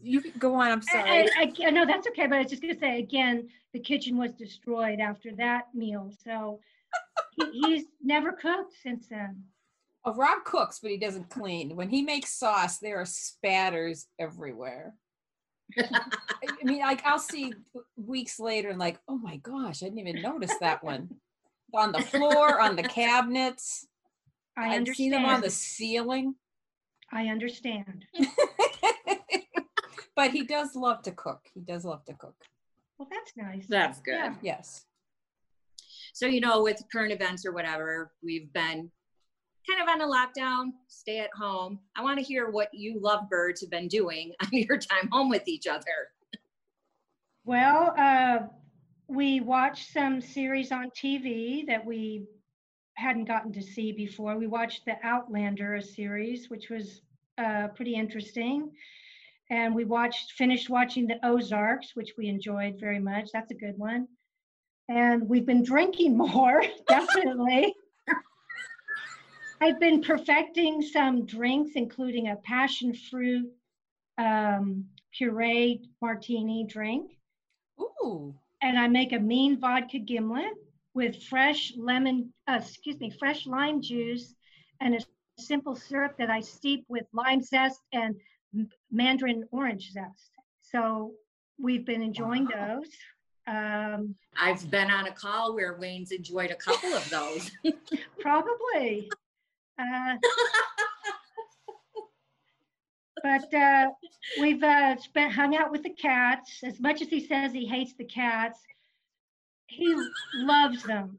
you 0.00 0.20
can 0.20 0.32
go 0.38 0.54
on. 0.54 0.70
I'm 0.70 0.82
sorry. 0.82 1.10
I, 1.10 1.28
I, 1.36 1.52
I 1.66 1.70
no, 1.70 1.84
that's 1.84 2.06
okay. 2.08 2.26
But 2.28 2.36
I 2.36 2.42
was 2.42 2.50
just 2.50 2.62
gonna 2.62 2.78
say 2.78 3.00
again, 3.00 3.48
the 3.72 3.80
kitchen 3.80 4.16
was 4.16 4.32
destroyed 4.32 5.00
after 5.00 5.32
that 5.36 5.74
meal. 5.74 6.12
So 6.24 6.60
he, 7.32 7.50
he's 7.50 7.84
never 8.02 8.32
cooked 8.32 8.74
since 8.82 9.08
then. 9.08 9.42
Oh, 10.04 10.14
Rob 10.14 10.44
cooks, 10.44 10.78
but 10.80 10.92
he 10.92 10.96
doesn't 10.96 11.28
clean. 11.28 11.76
When 11.76 11.90
he 11.90 12.02
makes 12.02 12.32
sauce, 12.32 12.78
there 12.78 13.00
are 13.00 13.04
spatters 13.04 14.06
everywhere. 14.18 14.94
I 15.78 16.62
mean, 16.62 16.80
like 16.80 17.04
I'll 17.04 17.18
see 17.18 17.52
weeks 17.96 18.38
later 18.40 18.70
and 18.70 18.78
like, 18.78 18.98
oh 19.08 19.18
my 19.18 19.36
gosh, 19.38 19.82
I 19.82 19.86
didn't 19.86 19.98
even 19.98 20.22
notice 20.22 20.54
that 20.60 20.84
one 20.84 21.10
on 21.74 21.92
the 21.92 22.00
floor, 22.02 22.60
on 22.60 22.76
the 22.76 22.82
cabinets. 22.82 23.86
I 24.56 24.76
I've 24.76 24.88
seen 24.88 25.10
them 25.10 25.24
on 25.24 25.36
understand. 25.36 25.44
the 25.44 25.50
ceiling. 25.50 26.34
I 27.12 27.26
understand. 27.26 28.04
but 30.16 30.30
he 30.30 30.44
does 30.44 30.74
love 30.74 31.02
to 31.02 31.12
cook. 31.12 31.40
He 31.54 31.60
does 31.60 31.84
love 31.84 32.04
to 32.04 32.14
cook. 32.14 32.36
Well, 32.98 33.08
that's 33.10 33.32
nice. 33.36 33.66
That's 33.68 34.00
good. 34.00 34.14
Yeah. 34.14 34.34
Yes. 34.42 34.84
So, 36.12 36.26
you 36.26 36.40
know, 36.40 36.62
with 36.62 36.82
current 36.92 37.12
events 37.12 37.46
or 37.46 37.52
whatever, 37.52 38.12
we've 38.22 38.52
been 38.52 38.90
kind 39.68 39.82
of 39.82 39.88
on 39.88 40.00
a 40.00 40.06
lockdown, 40.06 40.72
stay 40.88 41.18
at 41.18 41.30
home. 41.34 41.78
I 41.96 42.02
want 42.02 42.18
to 42.18 42.24
hear 42.24 42.50
what 42.50 42.68
you 42.72 42.98
lovebirds 43.00 43.60
have 43.62 43.70
been 43.70 43.88
doing 43.88 44.32
on 44.42 44.48
your 44.52 44.78
time 44.78 45.08
home 45.10 45.30
with 45.30 45.46
each 45.46 45.66
other. 45.66 46.08
Well, 47.44 47.94
uh, 47.98 48.46
we 49.10 49.40
watched 49.40 49.92
some 49.92 50.20
series 50.20 50.70
on 50.70 50.90
TV 50.90 51.66
that 51.66 51.84
we 51.84 52.26
hadn't 52.94 53.24
gotten 53.24 53.52
to 53.52 53.62
see 53.62 53.92
before. 53.92 54.38
We 54.38 54.46
watched 54.46 54.84
the 54.84 54.96
Outlander 55.02 55.80
series, 55.80 56.48
which 56.48 56.70
was 56.70 57.02
uh, 57.36 57.68
pretty 57.74 57.94
interesting. 57.94 58.70
And 59.50 59.74
we 59.74 59.84
watched, 59.84 60.32
finished 60.32 60.70
watching 60.70 61.08
the 61.08 61.18
Ozarks, 61.24 61.96
which 61.96 62.12
we 62.16 62.28
enjoyed 62.28 62.78
very 62.78 63.00
much. 63.00 63.30
That's 63.32 63.50
a 63.50 63.54
good 63.54 63.76
one. 63.76 64.06
And 64.88 65.28
we've 65.28 65.46
been 65.46 65.64
drinking 65.64 66.16
more, 66.32 66.62
definitely. 66.88 67.74
I've 69.60 69.80
been 69.80 70.02
perfecting 70.02 70.82
some 70.82 71.26
drinks, 71.26 71.72
including 71.74 72.28
a 72.28 72.36
passion 72.36 72.94
fruit 72.94 73.50
um, 74.18 74.84
puree 75.12 75.82
martini 76.00 76.64
drink 76.68 77.10
Ooh. 77.80 78.34
And 78.62 78.78
I 78.78 78.88
make 78.88 79.12
a 79.12 79.18
mean 79.18 79.58
vodka 79.58 79.98
gimlet 79.98 80.52
with 80.94 81.22
fresh 81.24 81.72
lemon, 81.76 82.32
uh, 82.48 82.58
excuse 82.62 82.98
me, 82.98 83.10
fresh 83.18 83.46
lime 83.46 83.80
juice 83.80 84.34
and 84.80 84.94
a 84.94 85.00
simple 85.38 85.74
syrup 85.74 86.16
that 86.18 86.30
I 86.30 86.40
steep 86.40 86.84
with 86.88 87.04
lime 87.12 87.42
zest 87.42 87.80
and 87.92 88.16
mandarin 88.90 89.44
orange 89.52 89.90
zest. 89.92 90.30
So 90.60 91.12
we've 91.58 91.86
been 91.86 92.02
enjoying 92.02 92.46
Wow. 92.54 92.78
those. 92.82 92.90
Um, 93.46 94.14
I've 94.36 94.70
been 94.70 94.90
on 94.90 95.06
a 95.06 95.12
call 95.12 95.54
where 95.54 95.76
Wayne's 95.78 96.12
enjoyed 96.12 96.50
a 96.50 96.56
couple 96.56 96.92
of 96.94 97.08
those. 97.10 97.50
probably. 98.20 99.10
Uh, 99.78 100.16
but 103.22 103.52
uh, 103.54 103.90
we've 104.40 104.62
uh, 104.62 104.96
spent 104.96 105.32
hung 105.32 105.56
out 105.56 105.70
with 105.70 105.82
the 105.82 105.90
cats. 105.90 106.60
As 106.64 106.80
much 106.80 107.02
as 107.02 107.08
he 107.08 107.26
says 107.26 107.52
he 107.52 107.66
hates 107.66 107.94
the 107.94 108.04
cats, 108.04 108.58
he 109.66 109.94
loves 110.34 110.82
them. 110.82 111.18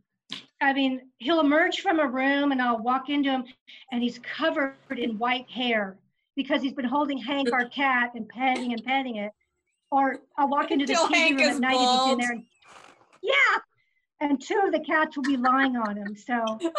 I 0.62 0.74
mean, 0.74 1.02
he'll 1.18 1.40
emerge 1.40 1.82
from 1.82 2.00
a 2.00 2.08
room 2.08 2.52
and 2.52 2.62
I'll 2.62 2.78
walk 2.80 3.10
into 3.10 3.30
him 3.30 3.46
and 3.92 4.04
he's 4.04 4.20
covered 4.20 4.76
in 4.96 5.18
white 5.18 5.50
hair 5.50 5.98
because 6.36 6.62
he's 6.62 6.74
been 6.74 6.86
holding 6.86 7.18
Hank, 7.18 7.52
our 7.52 7.68
cat, 7.70 8.12
and 8.16 8.30
petting 8.30 8.72
and 8.74 8.84
petting 8.84 9.16
it. 9.18 9.32
Or 9.90 10.20
I'll 10.38 10.48
walk 10.50 10.72
into 10.72 10.86
the 10.86 10.94
TV 10.94 11.14
Hank 11.16 11.40
room 11.40 11.50
at 11.50 11.60
night 11.60 11.76
and 11.78 12.02
he's 12.02 12.12
in 12.14 12.18
there. 12.20 12.32
and- 12.32 12.46
yeah. 13.24 13.58
And 14.22 14.42
two 14.42 14.62
of 14.66 14.72
the 14.72 14.80
cats 14.80 15.18
will 15.18 15.24
be 15.24 15.36
lying 15.38 15.76
on 15.76 15.98
him. 15.98 16.16
So 16.16 16.60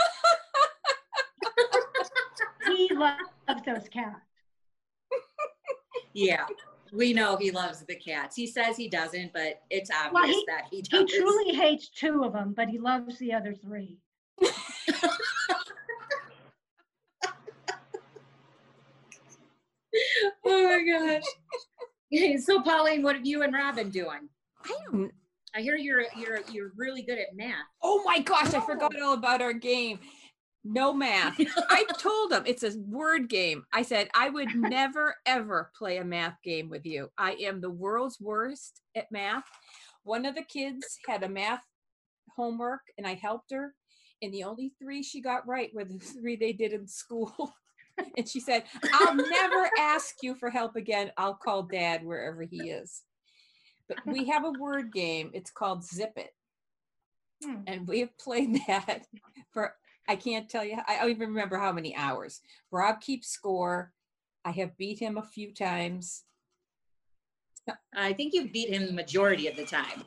he 2.67 2.89
loves 2.95 3.19
those 3.67 3.89
cats. 3.89 4.21
Yeah, 6.15 6.47
we 6.93 7.13
know 7.13 7.37
he 7.37 7.51
loves 7.51 7.85
the 7.85 7.97
cats. 7.97 8.37
He 8.37 8.47
says 8.47 8.77
he 8.77 8.89
doesn't, 8.89 9.33
but 9.33 9.63
it's 9.71 9.91
obvious 9.91 10.13
Well, 10.13 10.27
he- 10.27 10.45
that 10.47 10.65
he 10.71 10.85
He 10.91 11.07
truly 11.07 11.55
hates 11.55 11.89
two 11.89 12.25
of 12.25 12.33
them, 12.33 12.53
but 12.57 12.69
he 12.69 12.79
loves 12.79 13.19
the 13.19 13.33
other 13.33 13.55
three. 13.55 13.99
oh 20.45 20.69
my 20.69 21.21
gosh. 22.11 22.43
so 22.45 22.63
Pauline, 22.63 23.03
what 23.03 23.17
have 23.17 23.27
you 23.27 23.43
and 23.43 23.55
Robin 23.55 23.91
doing? 23.91 24.29
I 24.65 24.75
don't 24.91 25.13
I 25.55 25.61
hear 25.61 25.77
you're 25.77 26.05
you're 26.17 26.41
you're 26.51 26.73
really 26.77 27.03
good 27.03 27.19
at 27.19 27.37
math. 27.37 27.67
Oh 27.83 28.03
my 28.05 28.21
gosh, 28.21 28.55
I 28.55 28.61
forgot 28.61 28.99
all 29.01 29.13
about 29.13 29.43
our 29.43 29.53
game. 29.53 29.99
No 30.65 30.93
math. 30.93 31.41
I 31.69 31.85
told 31.99 32.33
him 32.33 32.45
it's 32.47 32.63
a 32.63 32.79
word 32.79 33.29
game. 33.29 33.65
I 33.73 33.83
said 33.83 34.09
I 34.15 34.29
would 34.31 34.49
never 34.55 35.17
ever 35.27 35.71
play 35.77 35.97
a 35.99 36.05
math 36.05 36.37
game 36.45 36.69
with 36.69 36.87
you. 36.87 37.11
I 37.19 37.33
am 37.33 37.61
the 37.61 37.71
world's 37.71 38.21
worst 38.21 38.81
at 38.95 39.11
math. 39.11 39.45
One 40.05 40.25
of 40.25 40.35
the 40.35 40.45
kids 40.45 40.99
had 41.09 41.23
a 41.23 41.29
math 41.29 41.63
homework 42.37 42.83
and 42.97 43.07
I 43.07 43.15
helped 43.15 43.51
her. 43.53 43.75
And 44.23 44.33
the 44.33 44.45
only 44.45 44.73
three 44.81 45.03
she 45.03 45.21
got 45.21 45.47
right 45.49 45.71
were 45.75 45.85
the 45.85 45.99
three 46.21 46.37
they 46.37 46.53
did 46.53 46.73
in 46.73 46.87
school. 46.87 47.53
and 48.17 48.29
she 48.29 48.41
said, 48.41 48.65
I'll 48.93 49.15
never 49.15 49.69
ask 49.79 50.17
you 50.23 50.35
for 50.37 50.49
help 50.49 50.77
again. 50.77 51.11
I'll 51.17 51.35
call 51.35 51.65
dad 51.65 52.05
wherever 52.05 52.43
he 52.43 52.71
is. 52.71 53.03
But 53.89 53.99
we 54.07 54.27
have 54.29 54.45
a 54.45 54.53
word 54.53 54.93
game. 54.93 55.31
It's 55.35 55.51
called 55.51 55.85
Zip 55.85 56.13
It 56.17 56.31
Hmm. 57.45 57.63
and 57.67 57.89
we 57.89 58.01
have 58.01 58.17
played 58.19 58.61
that 58.69 59.07
for 59.53 59.75
I 60.09 60.17
can't 60.17 60.49
tell 60.49 60.65
you. 60.65 60.79
I 60.87 60.99
don't 60.99 61.11
even 61.11 61.29
remember 61.29 61.57
how 61.57 61.73
many 61.73 61.95
hours. 61.95 62.41
Rob 62.71 63.01
keeps 63.01 63.29
score. 63.29 63.93
I 64.45 64.51
have 64.51 64.77
beat 64.77 64.99
him 64.99 65.17
a 65.17 65.23
few 65.23 65.55
times. 65.55 66.25
I 67.95 68.13
think 68.13 68.35
you 68.35 68.49
beat 68.49 68.71
him 68.71 68.87
the 68.87 68.93
majority 68.93 69.47
of 69.47 69.57
the 69.57 69.65
time. 69.65 70.05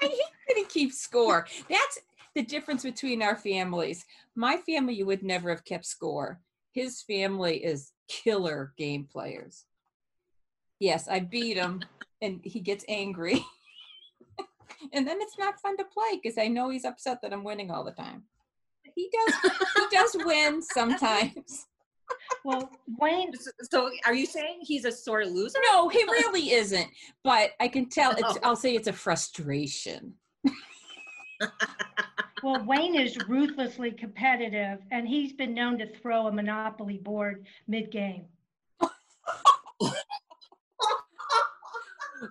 I 0.00 0.06
hate 0.06 0.20
that 0.48 0.56
he 0.56 0.64
keeps 0.64 1.00
score. 1.00 1.46
That's 1.68 1.98
the 2.34 2.42
difference 2.42 2.84
between 2.84 3.22
our 3.22 3.36
families. 3.36 4.04
My 4.36 4.58
family, 4.58 4.94
you 4.94 5.06
would 5.06 5.22
never 5.22 5.50
have 5.50 5.64
kept 5.64 5.84
score. 5.84 6.40
His 6.72 7.02
family 7.02 7.62
is 7.62 7.92
killer 8.08 8.72
game 8.78 9.08
players. 9.10 9.64
Yes, 10.78 11.08
I 11.08 11.20
beat 11.20 11.56
him, 11.56 11.82
and 12.20 12.40
he 12.42 12.60
gets 12.60 12.84
angry. 12.88 13.44
and 14.92 15.06
then 15.06 15.18
it's 15.20 15.38
not 15.38 15.60
fun 15.60 15.76
to 15.76 15.84
play 15.84 16.18
because 16.20 16.38
I 16.38 16.48
know 16.48 16.70
he's 16.70 16.84
upset 16.84 17.20
that 17.22 17.32
I'm 17.32 17.44
winning 17.44 17.70
all 17.70 17.84
the 17.84 17.92
time. 17.92 18.24
But 18.94 19.02
He 19.02 19.10
does. 19.12 19.34
he 19.76 19.96
does 19.96 20.16
win 20.26 20.62
sometimes. 20.62 21.66
Well, 22.44 22.70
Wayne, 22.98 23.32
So- 23.36 23.50
So 23.70 23.90
are 24.06 24.14
you 24.14 24.26
saying 24.26 24.60
he's 24.62 24.84
a 24.84 24.92
sore 24.92 25.24
loser? 25.24 25.58
No, 25.72 25.88
he 25.88 26.02
really 26.04 26.50
isn't. 26.52 26.88
But 27.24 27.52
I 27.60 27.68
can 27.68 27.88
tell. 27.88 28.12
It's, 28.12 28.22
Oh. 28.24 28.38
I'll 28.42 28.56
say 28.56 28.74
it's 28.74 28.88
a 28.88 28.92
frustration. 28.92 30.14
well, 32.42 32.64
Wayne 32.66 32.94
is 33.00 33.16
ruthlessly 33.28 33.92
competitive, 33.92 34.80
and 34.90 35.08
he's 35.08 35.32
been 35.32 35.54
known 35.54 35.78
to 35.78 35.86
throw 35.98 36.26
a 36.26 36.32
monopoly 36.32 36.98
board 36.98 37.46
mid-game. 37.66 38.26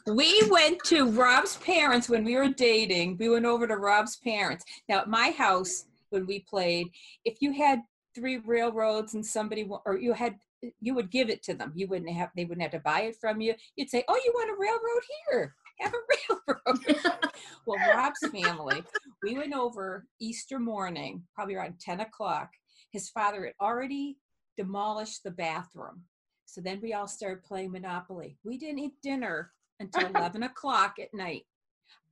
We 0.08 0.41
went 0.50 0.82
to 0.86 1.10
Rob's 1.10 1.58
parents 1.58 2.08
when 2.08 2.24
we 2.24 2.36
were 2.38 2.47
dating. 2.47 3.17
We 3.17 3.28
went 3.28 3.45
over 3.45 3.67
to 3.67 3.76
Rob's 3.76 4.15
parents. 4.15 4.63
Now, 4.88 5.00
at 5.00 5.10
my 5.10 5.32
house, 5.32 5.86
when 6.12 6.28
we 6.28 6.39
played, 6.39 6.89
if 7.26 7.38
you 7.41 7.54
had 7.54 7.82
three 8.13 8.38
railroads 8.38 9.13
and 9.13 9.26
somebody, 9.26 9.67
or 9.86 9.97
you 9.97 10.13
had, 10.13 10.36
you 10.80 10.93
would 10.93 11.10
give 11.10 11.30
it 11.30 11.41
to 11.43 11.54
them. 11.54 11.71
You 11.76 11.88
wouldn't 11.88 12.12
have, 12.12 12.30
they 12.36 12.45
wouldn't 12.45 12.62
have 12.62 12.71
to 12.71 12.80
buy 12.80 13.02
it 13.02 13.15
from 13.19 13.41
you. 13.41 13.56
You'd 13.76 13.89
say, 13.89 14.04
"Oh, 14.08 14.19
you 14.24 14.32
want 14.36 14.52
a 14.52 14.60
railroad 14.60 15.04
here? 15.30 15.56
Have 15.80 15.93
a 15.93 16.36
railroad." 16.47 17.32
well, 17.65 17.80
Rob's 17.89 18.28
family, 18.32 18.84
we 19.24 19.38
went 19.38 19.54
over 19.54 20.06
Easter 20.19 20.60
morning, 20.60 21.24
probably 21.34 21.56
around 21.56 21.76
ten 21.80 22.02
o'clock. 22.02 22.50
His 22.91 23.10
father 23.10 23.45
had 23.45 23.54
already 23.60 24.17
demolished 24.58 25.24
the 25.24 25.32
bathroom. 25.32 26.04
So 26.45 26.60
then 26.60 26.82
we 26.82 26.93
all 26.93 27.08
started 27.08 27.43
playing 27.43 27.71
Monopoly. 27.71 28.38
We 28.43 28.58
didn't 28.58 28.80
eat 28.80 28.93
dinner 29.02 29.52
until 29.80 30.08
11 30.15 30.43
o'clock 30.43 30.95
at 31.00 31.13
night. 31.13 31.43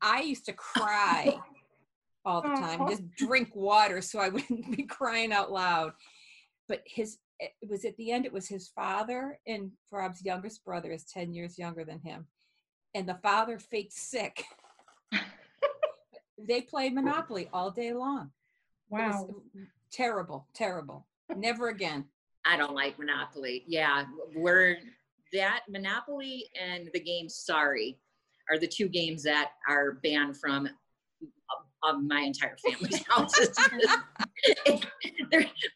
I 0.02 0.22
used 0.22 0.46
to 0.46 0.54
cry 0.54 1.38
all 2.26 2.42
the 2.42 2.50
time, 2.50 2.82
Aw. 2.82 2.90
just 2.90 3.10
drink 3.16 3.50
water 3.56 4.02
so 4.02 4.20
I 4.20 4.30
wouldn't 4.36 4.76
be 4.76 4.84
crying 4.84 5.32
out 5.32 5.52
loud. 5.52 5.94
But 6.68 6.84
his, 6.86 7.18
it 7.40 7.52
was 7.68 7.86
at 7.86 7.96
the 7.98 8.12
end, 8.12 8.26
it 8.26 8.34
was 8.34 8.48
his 8.48 8.68
father, 8.70 9.40
and 9.48 9.72
Rob's 9.92 10.24
youngest 10.24 10.64
brother 10.64 10.92
is 10.92 11.06
10 11.06 11.34
years 11.34 11.58
younger 11.58 11.84
than 11.86 12.00
him. 12.00 12.28
And 12.94 13.08
the 13.08 13.20
father 13.24 13.60
faked 13.60 13.94
sick. 13.94 14.44
they 16.38 16.62
played 16.62 16.94
Monopoly 16.96 17.50
all 17.54 17.72
day 17.72 17.94
long. 17.94 18.32
It 18.92 18.96
was 18.96 19.14
Wow. 19.26 19.36
terrible, 19.92 20.48
terrible. 20.54 21.08
Never 21.36 21.70
again. 21.70 22.06
I 22.46 22.58
don't 22.58 22.74
like 22.74 22.98
Monopoly. 22.98 23.64
Yeah, 23.68 24.06
we're 24.36 24.78
that 25.34 25.62
Monopoly 25.70 26.50
and 26.60 26.90
the 26.94 27.00
game 27.00 27.30
Sorry 27.30 28.00
are 28.50 28.58
the 28.58 28.68
two 28.68 28.88
games 28.88 29.22
that 29.24 29.52
are 29.68 30.00
banned 30.02 30.38
from 30.38 30.68
of, 31.84 31.96
of 31.96 32.04
my 32.04 32.22
entire 32.22 32.58
family's 32.58 33.04
houses. 33.10 33.58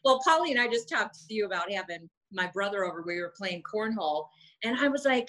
Well, 0.04 0.20
Polly 0.24 0.50
and 0.52 0.60
I 0.60 0.68
just 0.68 0.88
talked 0.88 1.16
to 1.28 1.34
you 1.34 1.46
about 1.46 1.70
having 1.70 2.08
my 2.32 2.48
brother 2.48 2.84
over. 2.84 3.02
We 3.06 3.20
were 3.20 3.32
playing 3.36 3.62
cornhole, 3.62 4.26
and 4.64 4.76
I 4.78 4.88
was 4.88 5.04
like, 5.04 5.28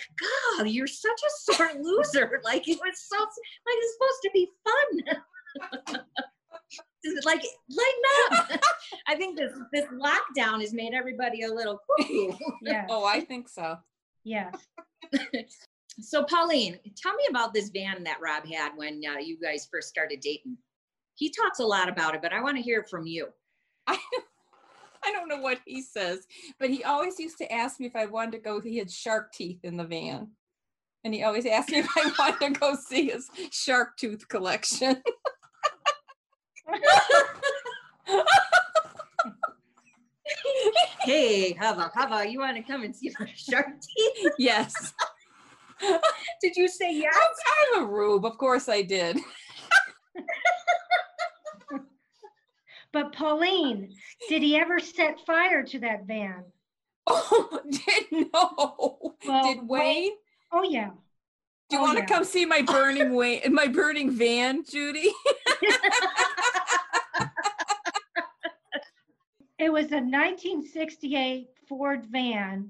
"God, 0.58 0.68
you're 0.68 0.88
such 0.88 1.12
a 1.12 1.54
sore 1.54 1.70
loser! 1.80 2.42
Like 2.44 2.68
it 2.68 2.80
was 2.84 3.08
so 3.08 3.18
like 3.20 3.30
it's 3.68 3.94
supposed 3.94 4.22
to 4.24 4.30
be 4.34 4.50
fun." 4.66 5.18
like 7.24 7.44
lighten 7.70 8.04
up. 8.32 8.60
I 9.08 9.16
think 9.16 9.38
this 9.38 9.54
this 9.72 9.86
lockdown 9.86 10.62
has 10.62 10.74
made 10.74 10.94
everybody 10.94 11.44
a 11.44 11.54
little 11.54 11.80
cuckoo. 12.00 12.34
Yes. 12.62 12.88
Oh, 12.90 13.06
I 13.06 13.22
think 13.22 13.48
so. 13.48 13.78
Yes. 14.24 14.56
So 16.00 16.24
Pauline, 16.24 16.78
tell 16.98 17.16
me 17.16 17.24
about 17.30 17.54
this 17.54 17.70
van 17.70 18.04
that 18.04 18.20
Rob 18.22 18.46
had 18.46 18.72
when 18.76 19.02
uh, 19.10 19.20
you 19.20 19.38
guys 19.40 19.68
first 19.72 19.88
started 19.88 20.20
dating. 20.20 20.58
He 21.16 21.30
talks 21.30 21.60
a 21.60 21.66
lot 21.66 21.88
about 21.88 22.16
it, 22.16 22.22
but 22.22 22.34
I 22.34 22.42
want 22.42 22.58
to 22.58 22.64
hear 22.64 22.82
it 22.82 22.90
from 22.90 23.08
you. 23.08 23.28
I, 23.88 23.98
I 25.06 25.12
don't 25.12 25.30
know 25.30 25.40
what 25.40 25.60
he 25.66 25.82
says, 25.82 26.26
but 26.60 26.70
he 26.70 26.84
always 26.84 27.20
used 27.20 27.38
to 27.38 27.52
ask 27.52 27.80
me 27.80 27.86
if 27.86 27.96
I 27.96 28.06
wanted 28.08 28.32
to 28.34 28.40
go. 28.40 28.60
He 28.60 28.78
had 28.78 28.92
shark 28.92 29.32
teeth 29.32 29.60
in 29.64 29.78
the 29.78 29.84
van. 29.86 30.32
And 31.04 31.14
he 31.14 31.24
always 31.24 31.46
asked 31.46 31.70
me 31.70 31.80
if 31.80 31.88
I 31.96 32.12
wanted 32.20 32.56
to 32.56 32.60
go 32.60 32.76
see 32.76 33.10
his 33.10 33.30
shark 33.52 33.98
tooth 33.98 34.28
collection. 34.28 35.02
Hey, 41.02 41.54
Hava, 41.54 41.92
Hava, 41.94 42.28
you 42.28 42.40
want 42.40 42.58
to 42.58 42.64
come 42.64 42.84
and 42.84 42.96
see 42.96 43.12
my 43.20 43.30
shark 43.36 43.68
teeth? 43.80 44.32
yes. 44.40 44.92
Did 46.42 46.56
you 46.56 46.68
say 46.68 46.94
yes? 46.94 47.16
I'm 47.74 47.84
a 47.84 47.86
rube. 47.86 48.26
Of 48.26 48.38
course 48.38 48.70
I 48.70 48.82
did. 48.82 49.18
But 52.94 53.12
Pauline, 53.12 53.94
did 54.30 54.42
he 54.42 54.56
ever 54.56 54.80
set 54.80 55.20
fire 55.26 55.64
to 55.64 55.80
that 55.80 56.08
van? 56.08 56.46
Oh, 57.08 57.60
did 57.70 58.30
no. 58.34 59.16
Well, 59.28 59.54
did 59.54 59.68
Wayne? 59.68 60.14
Oh, 60.54 60.64
yeah. 60.64 60.92
Do 61.70 61.76
you 61.76 61.80
oh, 61.80 61.82
want 61.82 61.98
to 61.98 62.04
yeah. 62.04 62.08
come 62.08 62.24
see 62.24 62.46
my 62.46 62.62
burning 62.62 63.14
Wayne, 63.14 63.54
my 63.54 63.68
burning 63.68 64.12
van, 64.12 64.64
Judy? 64.64 65.12
It 69.58 69.72
was 69.72 69.86
a 69.92 70.04
1968 70.04 71.48
Ford 71.68 72.06
van, 72.06 72.70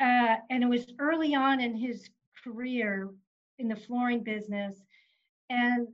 uh, 0.00 0.36
and 0.50 0.62
it 0.62 0.68
was 0.68 0.86
early 0.98 1.34
on 1.34 1.60
in 1.60 1.76
his 1.76 2.08
career 2.48 3.10
in 3.58 3.68
the 3.68 3.76
flooring 3.76 4.22
business. 4.22 4.76
And 5.50 5.88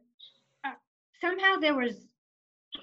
uh, 0.64 0.72
somehow 1.20 1.56
there 1.56 1.74
was, 1.74 2.06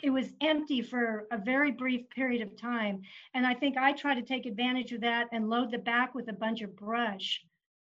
it 0.01 0.09
was 0.09 0.27
empty 0.41 0.81
for 0.81 1.27
a 1.31 1.37
very 1.37 1.71
brief 1.71 2.09
period 2.09 2.41
of 2.41 2.59
time. 2.59 3.01
And 3.33 3.45
I 3.45 3.53
think 3.53 3.77
I 3.77 3.91
tried 3.91 4.15
to 4.15 4.21
take 4.21 4.45
advantage 4.45 4.91
of 4.91 5.01
that 5.01 5.27
and 5.31 5.49
load 5.49 5.71
the 5.71 5.77
back 5.77 6.15
with 6.15 6.29
a 6.29 6.33
bunch 6.33 6.61
of 6.61 6.75
brush. 6.75 7.41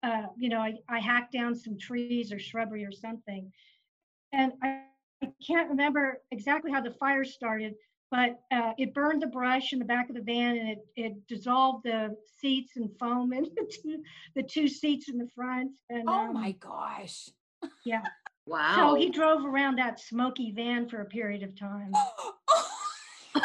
Uh, 0.03 0.27
you 0.37 0.49
know, 0.49 0.59
I, 0.59 0.75
I 0.89 0.99
hacked 0.99 1.33
down 1.33 1.55
some 1.55 1.79
trees 1.79 2.33
or 2.33 2.39
shrubbery 2.39 2.85
or 2.85 2.93
something. 2.93 3.53
And 4.33 4.53
I, 4.63 4.83
I 5.23 5.29
can't 5.47 5.71
remember 5.71 6.21
exactly 6.33 6.73
how 6.73 6.81
the 6.81 6.91
fire 6.91 7.25
started, 7.25 7.75
but 8.13 8.39
uh, 8.55 8.73
it 8.77 8.93
burned 8.93 9.23
the 9.23 9.27
brush 9.27 9.73
in 9.73 9.79
the 9.79 9.87
back 9.87 10.11
of 10.11 10.15
the 10.15 10.21
van 10.21 10.59
and 10.59 10.69
it, 10.69 10.87
it 10.97 11.27
dissolved 11.27 11.83
the 11.85 12.15
seats 12.39 12.73
and 12.77 12.91
foam 13.01 13.33
into 13.39 13.51
the 13.57 13.65
two, 13.65 14.03
the 14.37 14.43
two 14.43 14.69
seats 14.69 15.09
in 15.09 15.17
the 15.17 15.27
front. 15.35 15.71
And 15.89 16.05
Oh 16.07 16.27
um, 16.27 16.35
my 16.35 16.53
gosh. 16.53 17.31
yeah. 17.87 18.03
Wow. 18.47 18.75
So 18.77 18.95
he 18.97 19.09
drove 19.09 19.47
around 19.47 19.77
that 19.79 19.99
smoky 19.99 20.53
van 20.53 20.89
for 20.89 21.01
a 21.01 21.07
period 21.07 21.43
of 21.43 21.59
time. 21.59 21.93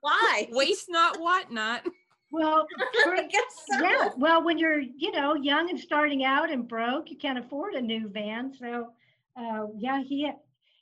Why? 0.00 0.46
Waste 0.52 0.86
not, 0.88 1.20
what 1.20 1.50
not. 1.50 1.84
Well, 2.30 2.68
for- 3.02 3.16
I 3.16 3.26
guess 3.26 3.42
so. 3.72 3.82
yeah. 3.82 4.10
Well, 4.16 4.44
when 4.44 4.58
you're, 4.58 4.78
you 4.78 5.10
know, 5.10 5.34
young 5.34 5.70
and 5.70 5.80
starting 5.80 6.24
out 6.24 6.52
and 6.52 6.68
broke, 6.68 7.10
you 7.10 7.16
can't 7.16 7.38
afford 7.38 7.74
a 7.74 7.82
new 7.82 8.08
van. 8.08 8.54
So, 8.54 8.92
uh, 9.36 9.66
yeah, 9.76 10.02
he 10.04 10.30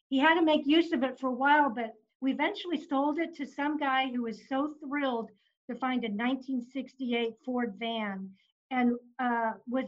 he 0.09 0.18
had 0.18 0.35
to 0.35 0.42
make 0.42 0.66
use 0.66 0.92
of 0.92 1.03
it 1.03 1.18
for 1.18 1.29
a 1.29 1.33
while, 1.33 1.71
but 1.71 1.94
we 2.21 2.33
eventually 2.33 2.81
sold 2.81 3.18
it 3.18 3.35
to 3.37 3.47
some 3.47 3.79
guy 3.79 4.09
who 4.09 4.23
was 4.23 4.40
so 4.49 4.75
thrilled 4.83 5.31
to 5.71 5.77
find 5.77 6.05
a 6.05 6.09
1968 6.09 7.35
Ford 7.44 7.75
van 7.79 8.31
and 8.71 8.92
uh, 9.18 9.53
was 9.68 9.87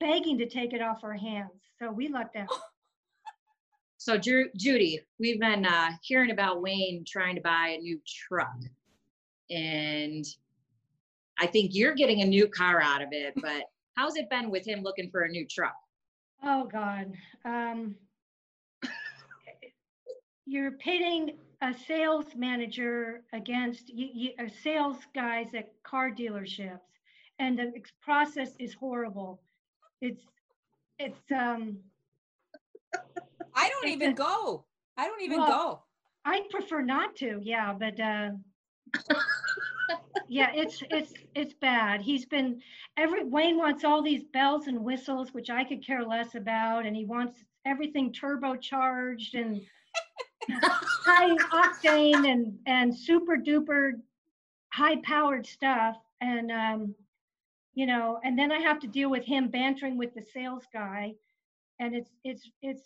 begging 0.00 0.38
to 0.38 0.48
take 0.48 0.72
it 0.72 0.82
off 0.82 1.02
our 1.02 1.14
hands. 1.14 1.50
So 1.78 1.90
we 1.90 2.08
lucked 2.08 2.36
out. 2.36 2.48
So 3.98 4.16
Ju- 4.16 4.50
Judy, 4.54 5.00
we've 5.18 5.40
been 5.40 5.66
uh, 5.66 5.90
hearing 6.02 6.30
about 6.30 6.62
Wayne 6.62 7.02
trying 7.04 7.34
to 7.34 7.40
buy 7.40 7.76
a 7.76 7.80
new 7.80 7.98
truck, 8.06 8.54
and 9.50 10.24
I 11.40 11.46
think 11.46 11.74
you're 11.74 11.94
getting 11.94 12.20
a 12.20 12.26
new 12.26 12.46
car 12.46 12.80
out 12.80 13.02
of 13.02 13.08
it. 13.10 13.34
But 13.36 13.64
how's 13.96 14.16
it 14.16 14.30
been 14.30 14.50
with 14.50 14.64
him 14.64 14.82
looking 14.82 15.10
for 15.10 15.22
a 15.22 15.28
new 15.28 15.44
truck? 15.44 15.74
Oh 16.44 16.68
God. 16.70 17.14
Um, 17.44 17.96
you're 20.46 20.70
pitting 20.72 21.36
a 21.62 21.74
sales 21.74 22.26
manager 22.36 23.22
against 23.32 23.88
you, 23.88 24.08
you, 24.12 24.30
uh, 24.38 24.48
sales 24.62 24.98
guys 25.14 25.48
at 25.54 25.72
car 25.82 26.10
dealerships, 26.10 26.80
and 27.38 27.58
the 27.58 27.72
process 28.00 28.50
is 28.58 28.72
horrible. 28.74 29.40
It's 30.00 30.22
it's 30.98 31.20
um. 31.32 31.78
I 33.54 33.68
don't 33.68 33.88
even 33.88 34.12
a- 34.12 34.14
go. 34.14 34.64
I 34.96 35.06
don't 35.06 35.20
even 35.22 35.38
Well, 35.38 35.48
go. 35.48 35.82
I 36.24 36.42
prefer 36.50 36.82
not 36.82 37.16
to, 37.16 37.38
yeah, 37.42 37.72
but 37.72 37.98
uh, 38.00 38.30
yeah, 40.28 40.50
it's 40.54 40.82
it's 40.90 41.14
it's 41.34 41.54
bad. 41.54 42.02
He's 42.02 42.24
been 42.26 42.60
every 42.96 43.24
Wayne 43.24 43.56
wants 43.56 43.84
all 43.84 44.02
these 44.02 44.24
bells 44.24 44.66
and 44.66 44.84
whistles, 44.84 45.32
which 45.32 45.50
I 45.50 45.64
could 45.64 45.84
care 45.84 46.04
less 46.04 46.34
about, 46.34 46.86
and 46.86 46.94
he 46.94 47.04
wants 47.04 47.44
everything 47.64 48.12
turbocharged 48.12 49.34
and 49.34 49.60
high 50.50 51.36
octane 51.36 52.30
and 52.30 52.58
and 52.66 52.96
super 52.96 53.36
duper 53.36 53.92
high 54.72 54.96
powered 55.02 55.46
stuff. 55.46 55.96
And 56.20 56.50
um, 56.50 56.94
you 57.74 57.86
know, 57.86 58.20
and 58.24 58.38
then 58.38 58.50
I 58.50 58.58
have 58.58 58.80
to 58.80 58.86
deal 58.86 59.10
with 59.10 59.24
him 59.24 59.48
bantering 59.48 59.98
with 59.98 60.14
the 60.14 60.22
sales 60.22 60.64
guy, 60.72 61.14
and 61.78 61.94
it's 61.94 62.10
it's 62.24 62.50
it's 62.62 62.82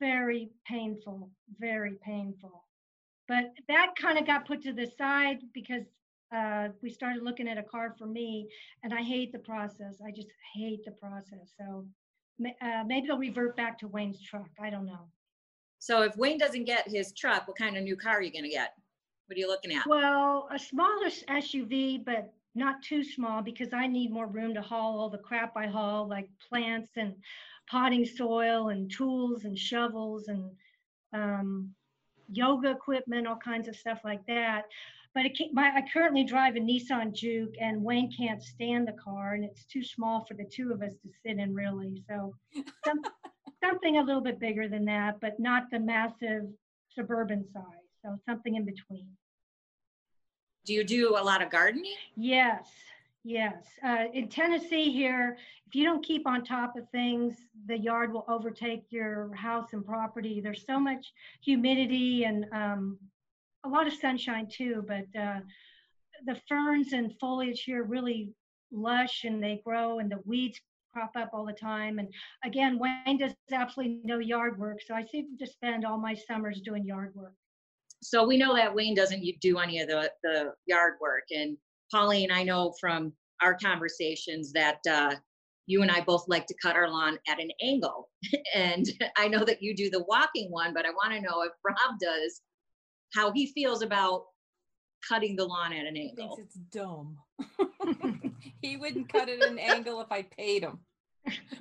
very 0.00 0.50
painful, 0.66 1.30
very 1.58 1.94
painful. 2.04 2.64
But 3.26 3.52
that 3.68 3.94
kind 3.96 4.18
of 4.18 4.26
got 4.26 4.46
put 4.46 4.62
to 4.62 4.72
the 4.72 4.90
side 4.98 5.38
because 5.54 5.84
uh, 6.34 6.68
we 6.82 6.90
started 6.90 7.22
looking 7.22 7.48
at 7.48 7.56
a 7.56 7.62
car 7.62 7.94
for 7.98 8.06
me, 8.06 8.48
and 8.82 8.92
I 8.92 9.02
hate 9.02 9.32
the 9.32 9.38
process. 9.38 10.00
I 10.06 10.10
just 10.10 10.28
hate 10.54 10.84
the 10.84 10.90
process. 10.90 11.54
So 11.58 11.86
uh, 12.60 12.84
maybe 12.86 13.10
I'll 13.10 13.18
revert 13.18 13.56
back 13.56 13.78
to 13.78 13.88
Wayne's 13.88 14.20
truck. 14.20 14.50
I 14.60 14.68
don't 14.68 14.86
know. 14.86 15.08
So 15.84 16.00
if 16.00 16.16
Wayne 16.16 16.38
doesn't 16.38 16.64
get 16.64 16.88
his 16.88 17.12
truck, 17.12 17.46
what 17.46 17.58
kind 17.58 17.76
of 17.76 17.82
new 17.82 17.94
car 17.94 18.14
are 18.14 18.22
you 18.22 18.32
gonna 18.32 18.48
get? 18.48 18.72
What 19.26 19.36
are 19.36 19.38
you 19.38 19.48
looking 19.48 19.74
at? 19.74 19.86
Well, 19.86 20.48
a 20.50 20.58
smaller 20.58 21.10
SUV, 21.28 22.02
but 22.02 22.32
not 22.54 22.82
too 22.82 23.04
small 23.04 23.42
because 23.42 23.74
I 23.74 23.86
need 23.86 24.10
more 24.10 24.26
room 24.26 24.54
to 24.54 24.62
haul 24.62 24.98
all 24.98 25.10
the 25.10 25.18
crap 25.18 25.54
I 25.58 25.66
haul, 25.66 26.08
like 26.08 26.30
plants 26.48 26.92
and 26.96 27.14
potting 27.68 28.06
soil 28.06 28.70
and 28.70 28.90
tools 28.90 29.44
and 29.44 29.58
shovels 29.58 30.28
and 30.28 30.50
um, 31.12 31.74
yoga 32.32 32.70
equipment, 32.70 33.26
all 33.26 33.36
kinds 33.36 33.68
of 33.68 33.76
stuff 33.76 34.00
like 34.04 34.24
that. 34.26 34.62
But 35.14 35.26
it 35.26 35.38
my, 35.52 35.70
I 35.76 35.82
currently 35.92 36.24
drive 36.24 36.56
a 36.56 36.60
Nissan 36.60 37.12
Juke, 37.12 37.56
and 37.60 37.84
Wayne 37.84 38.10
can't 38.10 38.42
stand 38.42 38.88
the 38.88 38.96
car, 39.04 39.34
and 39.34 39.44
it's 39.44 39.66
too 39.66 39.82
small 39.82 40.24
for 40.24 40.32
the 40.32 40.46
two 40.46 40.72
of 40.72 40.80
us 40.80 40.94
to 41.02 41.10
sit 41.22 41.38
in, 41.38 41.54
really. 41.54 42.02
So 42.08 42.34
some, 42.86 43.02
something 43.64 43.98
a 43.98 44.02
little 44.02 44.20
bit 44.20 44.38
bigger 44.40 44.68
than 44.68 44.84
that, 44.86 45.20
but 45.20 45.38
not 45.38 45.70
the 45.70 45.78
massive 45.78 46.44
suburban 46.94 47.44
size. 47.52 47.64
So 48.02 48.16
something 48.26 48.56
in 48.56 48.64
between. 48.64 49.08
Do 50.66 50.74
you 50.74 50.84
do 50.84 51.16
a 51.18 51.22
lot 51.22 51.42
of 51.42 51.50
gardening? 51.50 51.96
Yes, 52.16 52.68
Yes, 53.26 53.64
uh, 53.82 54.04
in 54.12 54.28
Tennessee 54.28 54.92
here, 54.92 55.38
if 55.66 55.74
you 55.74 55.82
don't 55.82 56.04
keep 56.04 56.26
on 56.26 56.44
top 56.44 56.76
of 56.76 56.86
things, 56.90 57.34
the 57.66 57.78
yard 57.78 58.12
will 58.12 58.26
overtake 58.28 58.84
your 58.90 59.34
house 59.34 59.72
and 59.72 59.84
property. 59.84 60.42
There's 60.42 60.66
so 60.66 60.78
much 60.78 61.10
humidity 61.40 62.24
and 62.24 62.44
um, 62.52 62.98
a 63.64 63.68
lot 63.70 63.86
of 63.86 63.94
sunshine 63.94 64.46
too, 64.46 64.84
but 64.86 65.06
uh, 65.18 65.40
the 66.26 66.38
ferns 66.46 66.92
and 66.92 67.18
foliage 67.18 67.62
here 67.62 67.82
really 67.82 68.34
lush 68.70 69.24
and 69.24 69.42
they 69.42 69.62
grow 69.64 70.00
and 70.00 70.12
the 70.12 70.20
weeds 70.26 70.60
crop 70.94 71.12
up 71.16 71.30
all 71.34 71.44
the 71.44 71.52
time. 71.52 71.98
And 71.98 72.08
again, 72.44 72.78
Wayne 72.78 73.18
does 73.18 73.32
absolutely 73.52 74.00
no 74.04 74.18
yard 74.18 74.58
work, 74.58 74.78
so 74.86 74.94
I 74.94 75.04
seem 75.04 75.36
to 75.38 75.46
spend 75.46 75.84
all 75.84 75.98
my 75.98 76.14
summers 76.14 76.60
doing 76.64 76.86
yard 76.86 77.12
work. 77.14 77.34
So 78.02 78.26
we 78.26 78.36
know 78.36 78.54
that 78.54 78.74
Wayne 78.74 78.94
doesn't 78.94 79.24
do 79.40 79.58
any 79.58 79.80
of 79.80 79.88
the, 79.88 80.10
the 80.22 80.52
yard 80.66 80.94
work. 81.00 81.24
And 81.30 81.56
Pauline, 81.90 82.30
I 82.30 82.44
know 82.44 82.74
from 82.80 83.12
our 83.42 83.54
conversations 83.54 84.52
that 84.52 84.78
uh, 84.88 85.16
you 85.66 85.82
and 85.82 85.90
I 85.90 86.02
both 86.02 86.24
like 86.28 86.46
to 86.46 86.54
cut 86.62 86.76
our 86.76 86.88
lawn 86.88 87.18
at 87.28 87.40
an 87.40 87.50
angle. 87.62 88.10
and 88.54 88.86
I 89.16 89.26
know 89.28 89.44
that 89.44 89.62
you 89.62 89.74
do 89.74 89.90
the 89.90 90.04
walking 90.06 90.50
one, 90.50 90.74
but 90.74 90.86
I 90.86 90.90
want 90.90 91.14
to 91.14 91.20
know 91.20 91.42
if 91.42 91.52
Rob 91.64 91.98
does, 92.00 92.42
how 93.14 93.32
he 93.32 93.46
feels 93.52 93.82
about 93.82 94.24
cutting 95.08 95.36
the 95.36 95.44
lawn 95.44 95.72
at 95.72 95.86
an 95.86 95.96
He 95.96 96.14
thinks 96.14 96.20
angle. 96.20 96.38
it's 96.40 96.54
dumb. 96.72 97.16
he 98.64 98.76
wouldn't 98.76 99.08
cut 99.08 99.28
it 99.28 99.42
at 99.42 99.50
an 99.50 99.58
angle 99.58 100.00
if 100.00 100.10
I 100.10 100.22
paid 100.22 100.62
him. 100.62 100.80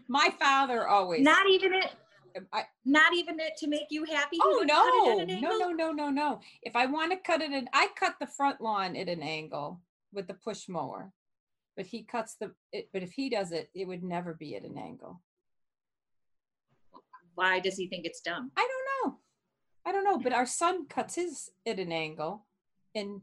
My 0.08 0.30
father 0.40 0.88
always. 0.88 1.22
Not 1.22 1.50
even 1.50 1.74
it, 1.74 1.92
um, 2.38 2.48
I, 2.52 2.64
not 2.86 3.14
even 3.14 3.40
it 3.40 3.58
to 3.58 3.68
make 3.68 3.88
you 3.90 4.06
happy. 4.06 4.38
oh 4.42 4.64
no, 4.66 4.76
cut 4.76 5.20
it 5.20 5.22
at 5.22 5.36
an 5.36 5.42
no, 5.42 5.58
no, 5.58 5.72
no, 5.72 5.92
no, 5.92 6.10
no. 6.10 6.40
If 6.62 6.76
I 6.76 6.86
want 6.86 7.12
to 7.12 7.18
cut 7.18 7.42
it 7.42 7.52
in, 7.52 7.68
I 7.74 7.90
cut 7.96 8.16
the 8.20 8.28
front 8.28 8.62
lawn 8.62 8.96
at 8.96 9.10
an 9.10 9.22
angle 9.22 9.82
with 10.12 10.28
the 10.28 10.34
push 10.34 10.68
mower. 10.68 11.12
But 11.76 11.88
he 11.88 12.04
cuts 12.04 12.36
the. 12.40 12.52
It, 12.72 12.90
but 12.94 13.04
if 13.04 13.12
he 13.12 13.30
does 13.30 13.52
it, 13.52 13.70
it 13.74 13.88
would 13.88 14.04
never 14.04 14.34
be 14.34 14.56
at 14.56 14.64
an 14.64 14.78
angle. 14.78 15.22
Why 17.36 17.60
does 17.60 17.76
he 17.76 17.88
think 17.88 18.06
it's 18.06 18.22
dumb? 18.22 18.52
I 18.56 18.68
don't 18.68 19.12
know. 19.12 19.20
I 19.86 19.92
don't 19.92 20.04
know. 20.04 20.20
But 20.20 20.34
our 20.34 20.46
son 20.46 20.88
cuts 20.88 21.16
his 21.16 21.50
at 21.66 21.80
an 21.80 21.92
angle, 21.92 22.46
and 22.94 23.22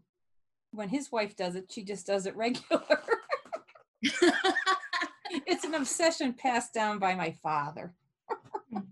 when 0.72 0.88
his 0.88 1.12
wife 1.12 1.36
does 1.36 1.54
it, 1.54 1.70
she 1.70 1.84
just 1.84 2.06
does 2.06 2.26
it 2.26 2.36
regular. 2.44 3.19
it's 5.46 5.64
an 5.64 5.74
obsession 5.74 6.32
passed 6.32 6.72
down 6.72 6.98
by 6.98 7.14
my 7.14 7.32
father. 7.42 7.92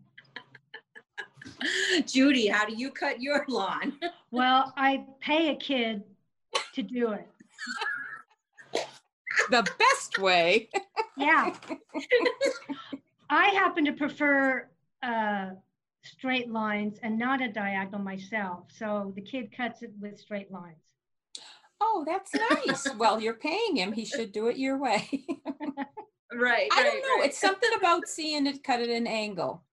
Judy, 2.07 2.47
how 2.49 2.67
do 2.67 2.75
you 2.75 2.91
cut 2.91 3.21
your 3.21 3.45
lawn? 3.49 3.95
Well, 4.31 4.75
I 4.77 5.07
pay 5.21 5.49
a 5.49 5.57
kid 5.57 6.03
to 6.75 6.83
do 6.83 7.13
it. 7.13 7.27
The 9.49 9.67
best 9.79 10.19
way. 10.19 10.69
Yeah. 11.17 11.55
I 13.31 13.47
happen 13.47 13.87
to 13.87 13.95
prefer 13.95 14.69
uh, 15.03 15.53
straight 16.03 16.51
lines 16.51 16.99
and 17.03 17.19
not 17.19 17.41
a 17.41 17.49
diagonal 17.49 18.01
myself. 18.01 18.65
So 18.69 19.15
the 19.15 19.23
kid 19.23 19.51
cuts 19.51 19.83
it 19.83 19.93
with 19.99 20.19
straight 20.19 20.53
lines. 20.53 20.77
Oh, 21.81 22.05
that's 22.07 22.33
nice. 22.35 22.95
well, 22.97 23.21
you're 23.21 23.35
paying 23.35 23.77
him. 23.77 23.93
He 23.93 24.05
should 24.05 24.33
do 24.33 24.49
it 24.49 24.57
your 24.59 24.79
way. 24.79 25.09
Right. 26.35 26.69
I 26.73 26.83
don't 26.83 26.95
right, 26.95 27.03
know. 27.03 27.21
right. 27.21 27.29
It's 27.29 27.41
something 27.41 27.71
about 27.77 28.07
seeing 28.07 28.47
it 28.47 28.63
cut 28.63 28.81
at 28.81 28.89
an 28.89 29.07
angle. 29.07 29.65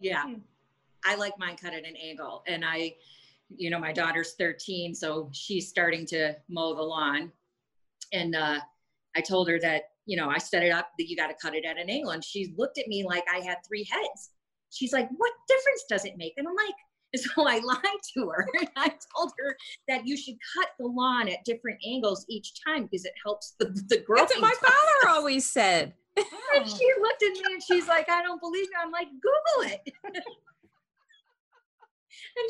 Yeah. 0.00 0.24
Hmm. 0.24 0.34
I 1.04 1.14
like 1.16 1.38
mine 1.38 1.56
cut 1.56 1.74
at 1.74 1.84
an 1.84 1.96
angle. 1.96 2.42
And 2.46 2.64
I, 2.64 2.94
you 3.54 3.70
know, 3.70 3.78
my 3.78 3.92
daughter's 3.92 4.34
13, 4.38 4.94
so 4.94 5.28
she's 5.32 5.68
starting 5.68 6.06
to 6.06 6.34
mow 6.48 6.74
the 6.74 6.82
lawn. 6.82 7.30
And 8.12 8.34
uh, 8.34 8.60
I 9.14 9.20
told 9.20 9.48
her 9.48 9.60
that, 9.60 9.82
you 10.06 10.16
know, 10.16 10.28
I 10.28 10.38
set 10.38 10.62
it 10.62 10.72
up 10.72 10.88
that 10.98 11.08
you 11.08 11.16
got 11.16 11.28
to 11.28 11.36
cut 11.40 11.54
it 11.54 11.64
at 11.64 11.78
an 11.78 11.88
angle. 11.88 12.12
And 12.12 12.24
she 12.24 12.54
looked 12.56 12.78
at 12.78 12.88
me 12.88 13.04
like 13.04 13.24
I 13.32 13.38
had 13.38 13.58
three 13.66 13.86
heads. 13.90 14.30
She's 14.70 14.92
like, 14.92 15.08
what 15.16 15.32
difference 15.46 15.84
does 15.88 16.04
it 16.04 16.16
make? 16.16 16.34
And 16.36 16.48
I'm 16.48 16.54
like, 16.54 16.74
so 17.16 17.48
I 17.48 17.58
lied 17.60 18.00
to 18.14 18.28
her. 18.28 18.48
And 18.58 18.68
I 18.76 18.92
told 19.16 19.32
her 19.38 19.56
that 19.88 20.06
you 20.06 20.16
should 20.16 20.36
cut 20.56 20.68
the 20.78 20.86
lawn 20.86 21.28
at 21.28 21.44
different 21.44 21.78
angles 21.86 22.24
each 22.28 22.52
time 22.66 22.84
because 22.84 23.04
it 23.04 23.12
helps 23.24 23.54
the, 23.58 23.66
the 23.88 23.98
growth. 23.98 24.28
That's 24.28 24.40
what 24.40 24.42
my 24.42 24.54
father 24.60 25.16
always 25.16 25.50
said. 25.50 25.94
And 26.54 26.68
she 26.68 26.88
looked 27.00 27.22
at 27.24 27.32
me 27.32 27.42
and 27.54 27.60
she's 27.60 27.88
like, 27.88 28.08
I 28.08 28.22
don't 28.22 28.40
believe 28.40 28.66
you. 28.66 28.78
I'm 28.80 28.92
like, 28.92 29.08
Google 29.08 29.72
it. 29.74 29.80
and 30.04 30.14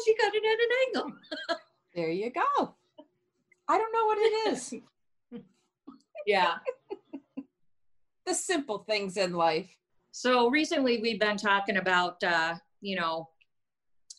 she 0.05 0.15
cut 0.17 0.35
it 0.35 0.45
at 0.45 0.59
an 0.61 0.69
angle. 0.87 1.19
There 1.95 2.11
you 2.11 2.31
go. 2.31 2.75
I 3.67 3.79
don't 3.79 3.93
know 3.93 4.05
what 4.05 4.19
it 4.19 4.53
is. 4.53 4.75
Yeah. 6.27 6.57
the 8.27 8.35
simple 8.35 8.85
things 8.87 9.17
in 9.17 9.33
life. 9.33 9.75
So 10.13 10.49
recently 10.51 11.01
we've 11.01 11.19
been 11.19 11.39
talking 11.39 11.79
about, 11.79 12.23
uh, 12.23 12.57
you 12.83 12.97
know, 12.97 13.29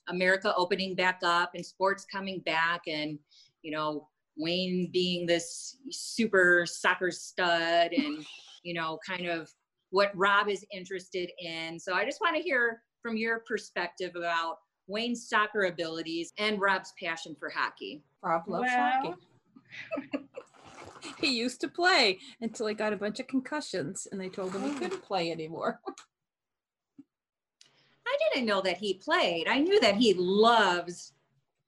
America 0.07 0.53
opening 0.55 0.95
back 0.95 1.19
up 1.23 1.51
and 1.55 1.65
sports 1.65 2.05
coming 2.11 2.39
back 2.45 2.81
and, 2.87 3.17
you 3.61 3.71
know, 3.71 4.07
Wayne 4.37 4.89
being 4.91 5.25
this 5.25 5.77
super 5.91 6.65
soccer 6.65 7.11
stud 7.11 7.91
and, 7.93 8.25
you 8.63 8.73
know, 8.73 8.99
kind 9.07 9.27
of 9.27 9.49
what 9.91 10.11
Rob 10.15 10.49
is 10.49 10.65
interested 10.73 11.29
in. 11.39 11.79
So 11.79 11.93
I 11.93 12.05
just 12.05 12.19
want 12.21 12.35
to 12.35 12.41
hear 12.41 12.81
from 13.01 13.17
your 13.17 13.43
perspective 13.47 14.11
about 14.15 14.57
Wayne's 14.87 15.29
soccer 15.29 15.65
abilities 15.65 16.33
and 16.37 16.59
Rob's 16.59 16.93
passion 17.01 17.35
for 17.39 17.49
hockey. 17.49 18.03
Rob 18.21 18.43
loves 18.47 18.67
Well. 18.67 18.91
hockey. 18.91 20.19
he 21.21 21.37
used 21.37 21.61
to 21.61 21.67
play 21.67 22.19
until 22.41 22.67
he 22.67 22.73
got 22.73 22.93
a 22.93 22.97
bunch 22.97 23.19
of 23.19 23.27
concussions 23.27 24.07
and 24.11 24.19
they 24.19 24.29
told 24.29 24.53
him 24.53 24.63
he 24.63 24.73
couldn't 24.73 25.01
play 25.03 25.31
anymore. 25.31 25.79
I 28.07 28.17
didn't 28.33 28.45
know 28.47 28.61
that 28.61 28.77
he 28.77 28.95
played. 28.95 29.47
I 29.47 29.59
knew 29.59 29.79
that 29.79 29.95
he 29.95 30.13
loves 30.13 31.13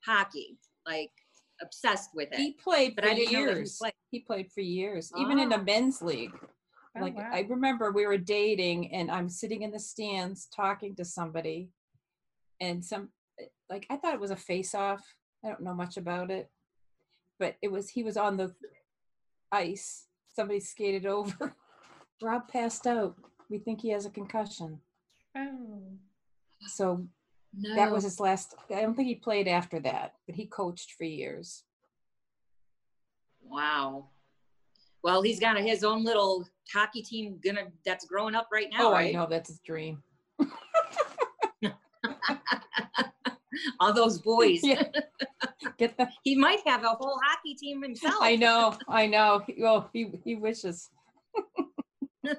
hockey, 0.05 0.57
like 0.85 1.11
obsessed 1.61 2.11
with 2.13 2.29
it. 2.31 2.37
He 2.39 2.51
played 2.53 2.95
but 2.95 3.03
for 3.05 3.09
I 3.11 3.13
didn't 3.15 3.33
know 3.33 3.45
that 3.45 3.51
he 3.53 3.57
years. 3.59 3.77
played. 3.77 3.93
He 4.11 4.19
played 4.19 4.51
for 4.51 4.61
years, 4.61 5.11
even 5.17 5.39
in 5.39 5.49
the 5.49 5.57
Ah. 5.59 5.63
men's 5.63 6.01
league. 6.01 6.31
Oh, 6.95 7.01
like 7.01 7.15
wow. 7.17 7.29
I 7.31 7.41
remember 7.41 7.91
we 7.91 8.05
were 8.05 8.17
dating 8.17 8.93
and 8.93 9.09
I'm 9.11 9.29
sitting 9.29 9.61
in 9.63 9.71
the 9.71 9.79
stands 9.79 10.47
talking 10.55 10.95
to 10.95 11.05
somebody 11.05 11.69
and 12.59 12.83
some 12.83 13.09
like 13.69 13.85
I 13.89 13.97
thought 13.97 14.13
it 14.13 14.19
was 14.19 14.31
a 14.31 14.35
face 14.35 14.73
off. 14.73 15.03
I 15.43 15.49
don't 15.49 15.61
know 15.61 15.73
much 15.75 15.97
about 15.97 16.31
it. 16.31 16.49
But 17.39 17.55
it 17.61 17.71
was 17.71 17.89
he 17.89 18.03
was 18.03 18.17
on 18.17 18.37
the 18.37 18.53
ice. 19.51 20.05
Somebody 20.29 20.59
skated 20.59 21.05
over. 21.05 21.55
Rob 22.21 22.47
passed 22.47 22.87
out. 22.87 23.15
We 23.49 23.59
think 23.59 23.81
he 23.81 23.89
has 23.89 24.05
a 24.05 24.09
concussion. 24.09 24.79
Oh, 25.35 25.81
So 26.65 27.05
No. 27.53 27.75
that 27.75 27.91
was 27.91 28.03
his 28.03 28.19
last 28.19 28.55
I 28.69 28.81
don't 28.81 28.95
think 28.95 29.07
he 29.07 29.15
played 29.15 29.47
after 29.47 29.79
that, 29.81 30.13
but 30.25 30.35
he 30.35 30.45
coached 30.45 30.93
for 30.97 31.03
years. 31.05 31.63
wow. 33.41 34.09
Well, 35.03 35.21
he's 35.21 35.39
got 35.39 35.57
his 35.57 35.83
own 35.85 36.03
little 36.03 36.45
hockey 36.73 37.01
team 37.01 37.39
gonna 37.43 37.67
that's 37.85 38.05
growing 38.05 38.35
up 38.35 38.49
right 38.51 38.67
now, 38.71 38.89
oh, 38.89 38.91
right? 38.91 39.09
I 39.09 39.11
know 39.17 39.27
that's 39.29 39.49
his 39.49 39.59
dream. 39.59 40.03
All 43.79 43.93
those 43.93 44.19
boys. 44.19 44.59
Yeah. 44.63 44.83
Get 45.77 45.97
the 45.97 46.09
He 46.23 46.35
might 46.35 46.59
have 46.67 46.83
a 46.83 46.89
whole 46.89 47.19
hockey 47.23 47.53
team 47.55 47.81
himself. 47.83 48.15
I 48.21 48.35
know, 48.35 48.75
I 48.87 49.05
know. 49.07 49.43
Well, 49.57 49.89
he 49.93 50.11
he 50.23 50.35
wishes. 50.35 50.89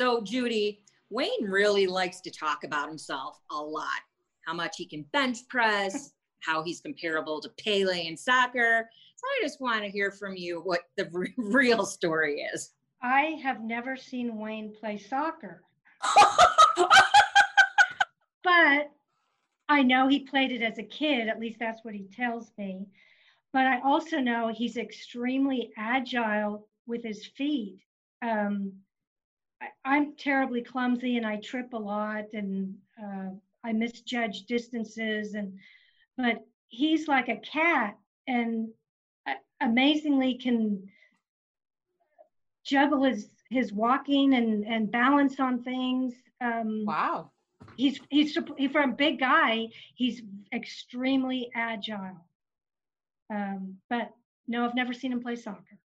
So, 0.00 0.22
Judy, 0.22 0.82
Wayne 1.10 1.44
really 1.44 1.86
likes 1.86 2.20
to 2.20 2.30
talk 2.30 2.64
about 2.64 2.88
himself 2.88 3.40
a 3.50 3.56
lot. 3.56 4.00
How 4.46 4.54
much 4.54 4.76
he 4.76 4.86
can 4.86 5.02
bench 5.12 5.38
press, 5.48 6.12
how 6.40 6.62
he's 6.62 6.80
comparable 6.80 7.40
to 7.40 7.50
Pele 7.62 8.06
in 8.06 8.16
soccer. 8.16 8.88
So, 9.16 9.26
I 9.26 9.38
just 9.42 9.60
want 9.60 9.82
to 9.82 9.90
hear 9.90 10.10
from 10.10 10.36
you 10.36 10.60
what 10.60 10.80
the 10.96 11.08
re- 11.12 11.34
real 11.36 11.84
story 11.84 12.42
is. 12.54 12.72
I 13.02 13.38
have 13.42 13.60
never 13.60 13.96
seen 13.96 14.38
Wayne 14.38 14.74
play 14.78 14.98
soccer, 14.98 15.62
but 18.44 18.90
I 19.68 19.82
know 19.82 20.08
he 20.08 20.20
played 20.20 20.52
it 20.52 20.62
as 20.62 20.78
a 20.78 20.82
kid. 20.82 21.28
At 21.28 21.40
least 21.40 21.58
that's 21.58 21.84
what 21.84 21.94
he 21.94 22.08
tells 22.14 22.50
me. 22.58 22.86
But 23.52 23.66
I 23.66 23.80
also 23.80 24.18
know 24.18 24.48
he's 24.48 24.76
extremely 24.76 25.72
agile 25.76 26.66
with 26.86 27.02
his 27.02 27.26
feet. 27.26 27.80
Um, 28.22 28.72
I, 29.60 29.66
I'm 29.84 30.14
terribly 30.16 30.62
clumsy 30.62 31.16
and 31.16 31.26
I 31.26 31.36
trip 31.36 31.72
a 31.72 31.78
lot 31.78 32.32
and 32.32 32.74
uh, 33.02 33.30
I 33.64 33.72
misjudge 33.72 34.44
distances. 34.44 35.34
And 35.34 35.58
but 36.16 36.44
he's 36.68 37.08
like 37.08 37.28
a 37.28 37.36
cat 37.36 37.96
and 38.26 38.68
uh, 39.26 39.34
amazingly 39.60 40.34
can 40.34 40.88
juggle 42.64 43.04
his 43.04 43.30
his 43.50 43.72
walking 43.72 44.34
and 44.34 44.64
and 44.66 44.90
balance 44.90 45.40
on 45.40 45.62
things. 45.62 46.14
Um, 46.40 46.84
wow. 46.86 47.30
He's 47.76 48.00
he's 48.08 48.36
he, 48.56 48.68
for 48.68 48.82
a 48.82 48.88
big 48.88 49.20
guy. 49.20 49.68
He's 49.94 50.22
extremely 50.52 51.50
agile. 51.54 52.26
Um, 53.32 53.76
but 53.88 54.10
no, 54.48 54.64
I've 54.64 54.74
never 54.74 54.92
seen 54.92 55.12
him 55.12 55.20
play 55.20 55.36
soccer. 55.36 55.78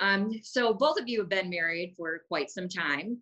Um, 0.00 0.32
so 0.42 0.74
both 0.74 1.00
of 1.00 1.08
you 1.08 1.20
have 1.20 1.28
been 1.28 1.50
married 1.50 1.94
for 1.96 2.20
quite 2.28 2.50
some 2.50 2.68
time. 2.68 3.18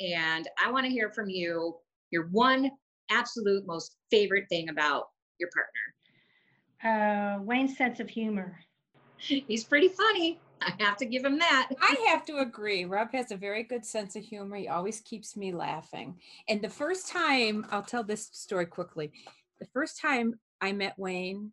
And 0.00 0.48
I 0.62 0.70
want 0.70 0.84
to 0.84 0.90
hear 0.90 1.10
from 1.10 1.28
you 1.28 1.76
your 2.10 2.26
one 2.28 2.70
absolute 3.10 3.66
most 3.66 3.96
favorite 4.10 4.48
thing 4.48 4.68
about 4.68 5.08
your 5.38 5.48
partner. 5.54 7.38
Uh, 7.38 7.42
Wayne's 7.42 7.76
sense 7.76 8.00
of 8.00 8.08
humor. 8.08 8.58
He's 9.16 9.64
pretty 9.64 9.88
funny. 9.88 10.40
I 10.62 10.72
have 10.80 10.96
to 10.98 11.04
give 11.04 11.24
him 11.24 11.38
that. 11.38 11.68
I 11.80 12.06
have 12.08 12.24
to 12.26 12.38
agree. 12.38 12.84
Rob 12.84 13.12
has 13.12 13.30
a 13.30 13.36
very 13.36 13.62
good 13.62 13.84
sense 13.84 14.16
of 14.16 14.24
humor. 14.24 14.56
He 14.56 14.68
always 14.68 15.00
keeps 15.00 15.36
me 15.36 15.52
laughing. 15.52 16.18
And 16.48 16.62
the 16.62 16.68
first 16.68 17.08
time, 17.08 17.66
I'll 17.70 17.82
tell 17.82 18.02
this 18.02 18.30
story 18.32 18.66
quickly. 18.66 19.12
The 19.60 19.66
first 19.66 20.00
time 20.00 20.38
I 20.60 20.72
met 20.72 20.98
Wayne, 20.98 21.52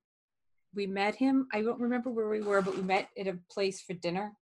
we 0.76 0.88
met 0.88 1.16
him. 1.16 1.48
I 1.54 1.62
don't 1.62 1.80
remember 1.80 2.10
where 2.10 2.30
we 2.30 2.42
were, 2.42 2.62
but 2.62 2.76
we 2.76 2.82
met 2.82 3.10
at 3.18 3.28
a 3.28 3.38
place 3.52 3.82
for 3.82 3.94
dinner. 3.94 4.34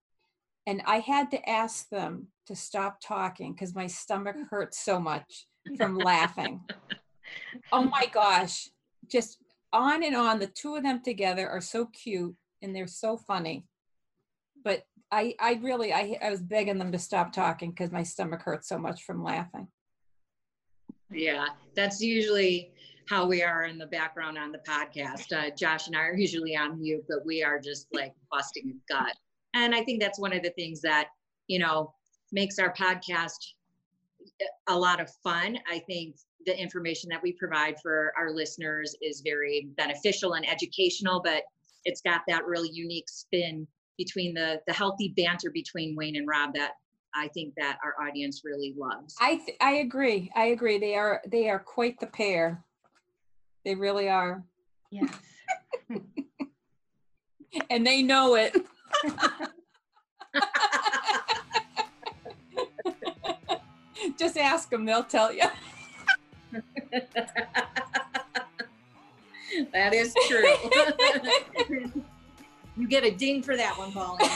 And 0.67 0.81
I 0.85 0.99
had 0.99 1.31
to 1.31 1.49
ask 1.49 1.89
them 1.89 2.27
to 2.47 2.55
stop 2.55 2.99
talking 3.01 3.53
because 3.53 3.75
my 3.75 3.87
stomach 3.87 4.35
hurt 4.49 4.73
so 4.75 4.99
much 4.99 5.47
from 5.77 5.95
laughing. 5.97 6.61
Oh 7.71 7.83
my 7.83 8.05
gosh. 8.11 8.69
Just 9.09 9.37
on 9.73 10.03
and 10.03 10.15
on. 10.15 10.39
The 10.39 10.47
two 10.47 10.75
of 10.75 10.83
them 10.83 11.01
together 11.03 11.49
are 11.49 11.61
so 11.61 11.85
cute 11.85 12.35
and 12.61 12.75
they're 12.75 12.87
so 12.87 13.17
funny. 13.17 13.65
But 14.63 14.83
I, 15.11 15.35
I 15.39 15.59
really, 15.61 15.91
I, 15.91 16.17
I 16.21 16.29
was 16.29 16.41
begging 16.41 16.77
them 16.77 16.91
to 16.91 16.99
stop 16.99 17.33
talking 17.33 17.71
because 17.71 17.91
my 17.91 18.03
stomach 18.03 18.43
hurt 18.43 18.63
so 18.63 18.77
much 18.77 19.03
from 19.03 19.23
laughing. 19.23 19.67
Yeah, 21.11 21.47
that's 21.75 22.01
usually 22.01 22.71
how 23.11 23.25
we 23.25 23.43
are 23.43 23.65
in 23.65 23.77
the 23.77 23.87
background 23.87 24.37
on 24.37 24.53
the 24.53 24.59
podcast. 24.59 25.33
Uh, 25.33 25.53
Josh 25.53 25.87
and 25.87 25.97
I 25.97 25.99
are 25.99 26.15
usually 26.15 26.55
on 26.55 26.79
mute, 26.79 27.03
but 27.09 27.25
we 27.25 27.43
are 27.43 27.59
just 27.59 27.87
like 27.91 28.13
busting 28.31 28.69
a 28.71 28.93
gut. 28.93 29.13
And 29.53 29.75
I 29.75 29.83
think 29.83 30.01
that's 30.01 30.17
one 30.17 30.31
of 30.31 30.43
the 30.43 30.51
things 30.51 30.79
that, 30.83 31.09
you 31.47 31.59
know, 31.59 31.93
makes 32.31 32.57
our 32.57 32.73
podcast 32.73 33.35
a 34.69 34.79
lot 34.79 35.01
of 35.01 35.11
fun. 35.25 35.59
I 35.69 35.79
think 35.79 36.15
the 36.45 36.57
information 36.57 37.09
that 37.09 37.21
we 37.21 37.33
provide 37.33 37.75
for 37.81 38.13
our 38.17 38.31
listeners 38.31 38.95
is 39.01 39.19
very 39.19 39.67
beneficial 39.75 40.35
and 40.35 40.49
educational, 40.49 41.21
but 41.21 41.43
it's 41.83 41.99
got 41.99 42.21
that 42.29 42.45
really 42.45 42.69
unique 42.71 43.09
spin 43.09 43.67
between 43.97 44.33
the 44.33 44.61
the 44.67 44.73
healthy 44.73 45.13
banter 45.17 45.51
between 45.51 45.97
Wayne 45.97 46.15
and 46.15 46.29
Rob 46.29 46.53
that 46.53 46.75
I 47.13 47.27
think 47.27 47.55
that 47.57 47.77
our 47.83 48.07
audience 48.07 48.43
really 48.45 48.73
loves. 48.77 49.15
I, 49.19 49.35
th- 49.35 49.57
I 49.59 49.73
agree. 49.73 50.31
I 50.33 50.45
agree. 50.45 50.79
They 50.79 50.95
are, 50.95 51.21
they 51.27 51.49
are 51.49 51.59
quite 51.59 51.99
the 51.99 52.07
pair. 52.07 52.63
They 53.63 53.75
really 53.75 54.09
are. 54.09 54.43
Yes. 54.89 55.13
And 57.69 57.85
they 57.85 58.01
know 58.01 58.35
it. 58.35 58.55
Just 64.17 64.37
ask 64.37 64.69
them, 64.69 64.85
they'll 64.85 65.03
tell 65.03 65.33
you. 65.33 65.43
that 69.73 69.93
is 69.93 70.15
true. 70.27 70.47
you 72.77 72.87
get 72.87 73.03
a 73.03 73.11
ding 73.11 73.43
for 73.43 73.57
that 73.57 73.77
one, 73.77 73.91
Pauline. 73.91 74.29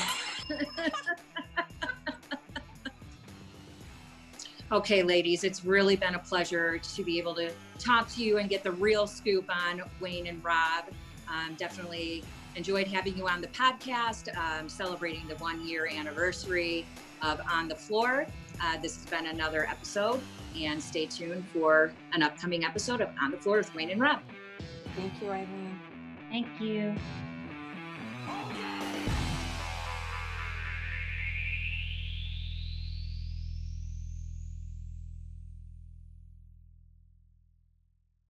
okay, 4.71 5.03
ladies, 5.03 5.45
it's 5.45 5.63
really 5.63 5.95
been 5.95 6.15
a 6.15 6.19
pleasure 6.19 6.79
to 6.79 7.03
be 7.03 7.17
able 7.17 7.33
to 7.35 7.49
talk 7.79 8.09
to 8.13 8.23
you 8.23 8.37
and 8.37 8.49
get 8.49 8.63
the 8.63 8.71
real 8.71 9.07
scoop 9.07 9.45
on 9.49 9.81
Wayne 9.99 10.27
and 10.27 10.43
Rob. 10.43 10.85
Um, 11.29 11.55
definitely 11.55 12.23
enjoyed 12.55 12.87
having 12.87 13.17
you 13.17 13.27
on 13.27 13.41
the 13.41 13.47
podcast, 13.47 14.35
um, 14.37 14.69
celebrating 14.69 15.27
the 15.27 15.35
one 15.35 15.67
year 15.67 15.87
anniversary 15.87 16.85
of 17.21 17.41
On 17.49 17.67
the 17.67 17.75
Floor. 17.75 18.25
Uh, 18.61 18.77
this 18.77 18.95
has 18.95 19.05
been 19.05 19.27
another 19.27 19.67
episode, 19.67 20.21
and 20.57 20.81
stay 20.81 21.05
tuned 21.05 21.45
for 21.49 21.91
an 22.13 22.23
upcoming 22.23 22.63
episode 22.63 23.01
of 23.01 23.09
On 23.21 23.31
the 23.31 23.37
Floor 23.37 23.57
with 23.57 23.73
Wayne 23.75 23.89
and 23.89 23.99
Rob. 23.99 24.19
Thank 24.95 25.21
you, 25.21 25.29
Eileen. 25.29 25.79
Thank 26.29 26.47
you. 26.61 26.95
Oh, 28.27 28.51
yeah. 28.53 28.74